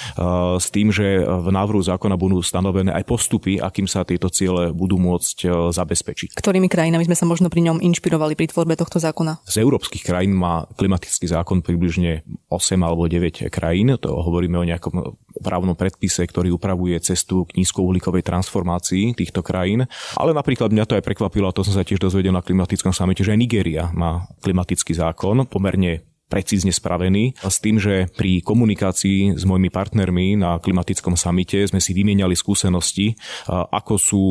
s 0.59 0.67
tým, 0.75 0.91
že 0.93 1.23
v 1.38 1.48
návrhu 1.55 1.81
zákona 1.81 2.18
budú 2.18 2.42
stanovené 2.42 2.90
aj 2.94 3.05
postupy, 3.07 3.62
akým 3.62 3.87
sa 3.87 4.03
tieto 4.03 4.29
ciele 4.29 4.74
budú 4.74 4.98
môcť 4.98 5.37
e, 5.44 5.48
zabezpečiť. 5.72 6.37
Ktorými 6.37 6.66
krajinami 6.66 7.07
sme 7.07 7.16
sa 7.16 7.24
možno 7.24 7.48
pri 7.48 7.64
ňom 7.70 7.79
inšpirovali 7.83 8.35
pri 8.35 8.51
tvorbe 8.51 8.74
tohto 8.74 8.98
zákona? 8.98 9.46
Z 9.46 9.62
európskych 9.62 10.03
krajín 10.03 10.35
má 10.35 10.66
klimatický 10.74 11.31
zákon 11.31 11.62
približne 11.62 12.27
8 12.51 12.79
alebo 12.83 13.07
9 13.07 13.48
krajín. 13.48 13.94
To 14.01 14.20
hovoríme 14.20 14.59
o 14.59 14.66
nejakom 14.66 15.16
právnom 15.40 15.79
predpise, 15.79 16.24
ktorý 16.27 16.59
upravuje 16.59 16.98
cestu 16.98 17.46
k 17.46 17.62
nízkouhlíkovej 17.62 18.27
transformácii 18.27 19.14
týchto 19.14 19.40
krajín. 19.44 19.87
Ale 20.18 20.35
napríklad 20.35 20.74
mňa 20.74 20.85
to 20.88 20.96
aj 20.98 21.07
prekvapilo, 21.07 21.46
a 21.48 21.55
to 21.55 21.62
som 21.62 21.79
sa 21.79 21.87
tiež 21.87 22.03
dozvedel 22.03 22.35
na 22.35 22.42
klimatickom 22.42 22.90
samite, 22.90 23.22
že 23.22 23.33
aj 23.33 23.38
Nigéria 23.38 23.85
má 23.94 24.27
klimatický 24.42 24.96
zákon, 24.96 25.46
pomerne 25.46 26.08
precízne 26.29 26.71
spravený 26.71 27.41
s 27.41 27.57
tým, 27.59 27.81
že 27.81 28.05
pri 28.12 28.45
komunikácii 28.45 29.33
s 29.35 29.49
mojimi 29.49 29.73
partnermi 29.73 30.37
na 30.37 30.61
klimatickom 30.61 31.17
samite 31.17 31.64
sme 31.64 31.81
si 31.81 31.97
vymieniali 31.97 32.37
skúsenosti, 32.37 33.17
ako 33.49 33.95
sú 33.97 34.25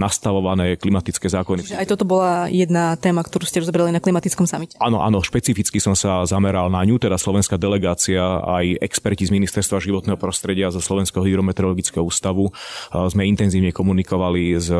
nastavované 0.00 0.80
klimatické 0.80 1.28
zákony. 1.28 1.60
Čiže 1.60 1.80
aj 1.84 1.88
toto 1.92 2.08
bola 2.08 2.48
jedna 2.48 2.96
téma, 2.96 3.20
ktorú 3.20 3.44
ste 3.44 3.60
rozoberali 3.60 3.92
na 3.92 4.00
klimatickom 4.00 4.48
samite. 4.48 4.80
Áno, 4.80 5.04
áno, 5.04 5.20
špecificky 5.20 5.76
som 5.76 5.92
sa 5.92 6.24
zameral 6.24 6.72
na 6.72 6.80
ňu, 6.88 6.96
teda 6.96 7.20
slovenská 7.20 7.60
delegácia, 7.60 8.40
aj 8.40 8.80
experti 8.80 9.28
z 9.28 9.36
Ministerstva 9.36 9.76
životného 9.76 10.16
prostredia 10.16 10.72
zo 10.72 10.80
Slovenského 10.80 11.20
hydrometeorologického 11.20 12.00
ústavu 12.00 12.48
sme 13.12 13.28
intenzívne 13.28 13.76
komunikovali 13.76 14.56
s, 14.56 14.72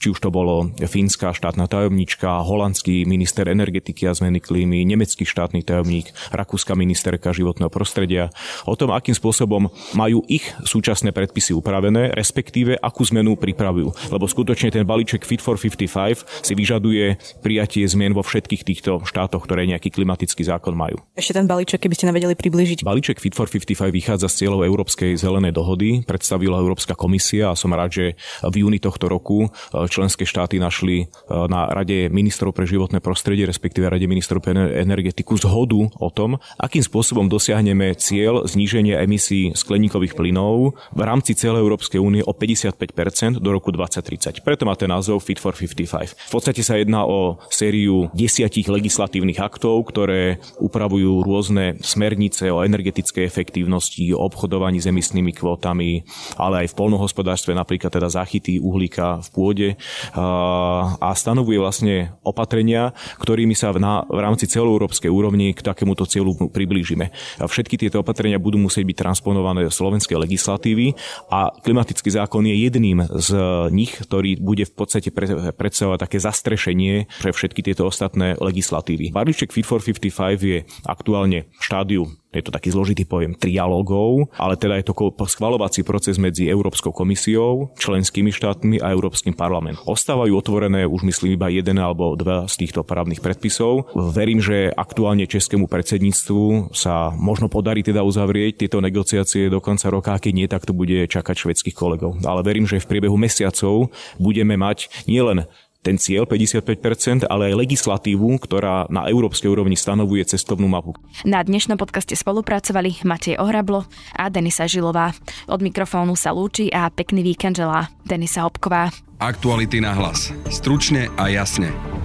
či 0.00 0.06
už 0.08 0.16
to 0.16 0.32
bolo 0.32 0.72
fínska 0.80 1.36
štátna 1.36 1.68
tajomnička, 1.68 2.40
holandský 2.40 3.04
minister 3.04 3.52
energetiky 3.52 4.08
a 4.08 4.16
zmeny 4.16 4.40
klímy, 4.40 4.88
nemecký 4.88 5.28
štátny 5.28 5.60
tajomník 5.60 5.89
tajomník, 5.90 6.14
rakúska 6.30 6.78
ministerka 6.78 7.34
životného 7.34 7.66
prostredia, 7.66 8.30
o 8.62 8.78
tom, 8.78 8.94
akým 8.94 9.18
spôsobom 9.18 9.66
majú 9.98 10.22
ich 10.30 10.46
súčasné 10.62 11.10
predpisy 11.10 11.50
upravené, 11.58 12.14
respektíve 12.14 12.78
akú 12.78 13.02
zmenu 13.10 13.34
pripravujú. 13.34 14.14
Lebo 14.14 14.24
skutočne 14.30 14.70
ten 14.70 14.86
balíček 14.86 15.26
Fit 15.26 15.42
for 15.42 15.58
55 15.58 16.46
si 16.46 16.52
vyžaduje 16.54 17.18
prijatie 17.42 17.82
zmien 17.90 18.14
vo 18.14 18.22
všetkých 18.22 18.62
týchto 18.62 19.02
štátoch, 19.02 19.42
ktoré 19.42 19.66
nejaký 19.66 19.90
klimatický 19.90 20.46
zákon 20.46 20.78
majú. 20.78 21.02
Ešte 21.18 21.34
ten 21.34 21.50
balíček, 21.50 21.82
keby 21.82 21.94
ste 21.98 22.06
nám 22.06 22.22
vedeli 22.22 22.38
približiť. 22.38 22.86
Balíček 22.86 23.18
Fit 23.18 23.34
for 23.34 23.50
55 23.50 23.90
vychádza 23.90 24.30
z 24.30 24.46
cieľov 24.46 24.62
Európskej 24.62 25.18
zelenej 25.18 25.50
dohody, 25.50 26.06
predstavila 26.06 26.62
Európska 26.62 26.94
komisia 26.94 27.50
a 27.50 27.58
som 27.58 27.74
rád, 27.74 27.90
že 27.90 28.06
v 28.46 28.62
júni 28.62 28.78
tohto 28.78 29.10
roku 29.10 29.48
e, 29.48 29.88
členské 29.90 30.22
štáty 30.22 30.62
našli 30.62 31.04
e, 31.04 31.34
na 31.50 31.66
Rade 31.66 32.12
ministrov 32.12 32.54
pre 32.54 32.68
životné 32.68 33.02
prostredie, 33.02 33.48
respektíve 33.48 33.88
Rade 33.88 34.06
ministrov 34.06 34.44
pre 34.44 34.52
energetiku 34.84 35.40
zhodu 35.40 35.79
o 35.88 36.08
tom, 36.10 36.36
akým 36.58 36.82
spôsobom 36.82 37.30
dosiahneme 37.30 37.94
cieľ 37.94 38.44
zníženia 38.44 38.98
emisí 39.00 39.54
skleníkových 39.54 40.18
plynov 40.18 40.74
v 40.90 41.00
rámci 41.00 41.38
celej 41.38 41.62
Európskej 41.62 42.02
únie 42.02 42.26
o 42.26 42.34
55% 42.34 43.38
do 43.38 43.50
roku 43.54 43.70
2030. 43.70 44.42
Preto 44.42 44.66
má 44.66 44.74
ten 44.74 44.90
názov 44.90 45.22
Fit 45.22 45.38
for 45.38 45.54
55. 45.54 46.16
V 46.16 46.32
podstate 46.32 46.64
sa 46.66 46.74
jedná 46.74 47.06
o 47.06 47.38
sériu 47.52 48.10
desiatich 48.16 48.66
legislatívnych 48.66 49.38
aktov, 49.38 49.86
ktoré 49.86 50.42
upravujú 50.58 51.22
rôzne 51.22 51.78
smernice 51.84 52.50
o 52.50 52.66
energetickej 52.66 53.22
efektívnosti, 53.28 54.10
o 54.16 54.30
obchodovaní 54.30 54.78
s 54.80 54.88
emisnými 54.88 55.34
kvótami, 55.36 56.06
ale 56.40 56.64
aj 56.64 56.66
v 56.72 56.78
polnohospodárstve 56.78 57.52
napríklad 57.52 57.90
teda 57.90 58.08
zachytí 58.08 58.62
uhlíka 58.62 59.20
v 59.26 59.28
pôde 59.34 59.68
a 60.14 61.10
stanovuje 61.12 61.58
vlastne 61.58 62.14
opatrenia, 62.22 62.94
ktorými 63.18 63.52
sa 63.58 63.74
v, 63.74 63.82
na, 63.82 64.06
v 64.06 64.18
rámci 64.22 64.46
celoeurópskej 64.46 65.10
úrovni 65.10 65.52
k 65.52 65.60
takémuto 65.70 66.04
cieľu 66.04 66.50
priblížime. 66.50 67.14
Všetky 67.38 67.78
tieto 67.78 68.02
opatrenia 68.02 68.42
budú 68.42 68.58
musieť 68.58 68.84
byť 68.84 68.96
transponované 68.98 69.64
do 69.64 69.72
slovenskej 69.72 70.18
legislatívy 70.18 70.98
a 71.30 71.54
klimatický 71.62 72.10
zákon 72.10 72.42
je 72.44 72.56
jedným 72.58 73.06
z 73.06 73.30
nich, 73.70 73.94
ktorý 73.94 74.42
bude 74.42 74.66
v 74.66 74.74
podstate 74.74 75.14
predstavovať 75.54 75.98
také 76.02 76.18
zastrešenie 76.18 77.06
pre 77.22 77.30
všetky 77.30 77.62
tieto 77.62 77.86
ostatné 77.86 78.34
legislatívy. 78.36 79.14
Balíček 79.14 79.54
Fit 79.54 79.64
for 79.64 79.78
55 79.78 80.42
je 80.42 80.66
aktuálne 80.84 81.46
v 81.46 81.62
štádiu 81.62 82.10
je 82.30 82.42
to 82.46 82.54
taký 82.54 82.70
zložitý 82.70 83.02
pojem 83.06 83.34
trialógov, 83.34 84.30
ale 84.38 84.54
teda 84.54 84.78
je 84.78 84.86
to 84.86 84.94
schvalovací 85.26 85.82
proces 85.82 86.14
medzi 86.18 86.46
Európskou 86.46 86.94
komisiou, 86.94 87.74
členskými 87.74 88.30
štátmi 88.30 88.78
a 88.78 88.94
Európskym 88.94 89.34
parlamentom. 89.34 89.82
Ostávajú 89.86 90.38
otvorené 90.38 90.86
už 90.86 91.02
myslím 91.06 91.34
iba 91.34 91.50
jeden 91.50 91.78
alebo 91.82 92.14
dva 92.14 92.46
z 92.46 92.66
týchto 92.66 92.86
právnych 92.86 93.18
predpisov. 93.18 93.90
Verím, 93.94 94.38
že 94.38 94.70
aktuálne 94.74 95.26
českému 95.26 95.66
predsedníctvu 95.66 96.74
sa 96.74 97.10
možno 97.14 97.50
podarí 97.50 97.82
teda 97.82 98.06
uzavrieť 98.06 98.66
tieto 98.66 98.78
negociácie 98.78 99.50
do 99.50 99.58
konca 99.58 99.90
roka, 99.90 100.18
keď 100.18 100.32
nie, 100.32 100.46
tak 100.46 100.66
to 100.66 100.72
bude 100.74 101.10
čakať 101.10 101.34
švedských 101.34 101.74
kolegov. 101.74 102.18
Ale 102.22 102.46
verím, 102.46 102.66
že 102.66 102.82
v 102.82 102.88
priebehu 102.90 103.18
mesiacov 103.18 103.90
budeme 104.18 104.54
mať 104.54 104.90
nielen 105.10 105.50
ten 105.80 105.96
cieľ 105.96 106.28
55%, 106.28 107.24
ale 107.28 107.52
aj 107.52 107.54
legislatívu, 107.56 108.36
ktorá 108.40 108.84
na 108.92 109.08
európskej 109.08 109.48
úrovni 109.48 109.76
stanovuje 109.76 110.24
cestovnú 110.28 110.68
mapu. 110.68 110.92
Na 111.24 111.40
dnešnom 111.40 111.80
podcaste 111.80 112.12
spolupracovali 112.16 113.00
Matej 113.04 113.40
Ohrablo 113.40 113.88
a 114.12 114.28
Denisa 114.28 114.68
Žilová. 114.68 115.16
Od 115.48 115.60
mikrofónu 115.64 116.16
sa 116.16 116.36
lúči 116.36 116.68
a 116.68 116.92
pekný 116.92 117.24
víkend 117.24 117.56
želá 117.56 117.88
Denisa 118.04 118.44
Hopková. 118.44 118.92
Aktuality 119.20 119.84
na 119.84 119.92
hlas. 119.92 120.32
Stručne 120.48 121.12
a 121.20 121.28
jasne. 121.28 121.99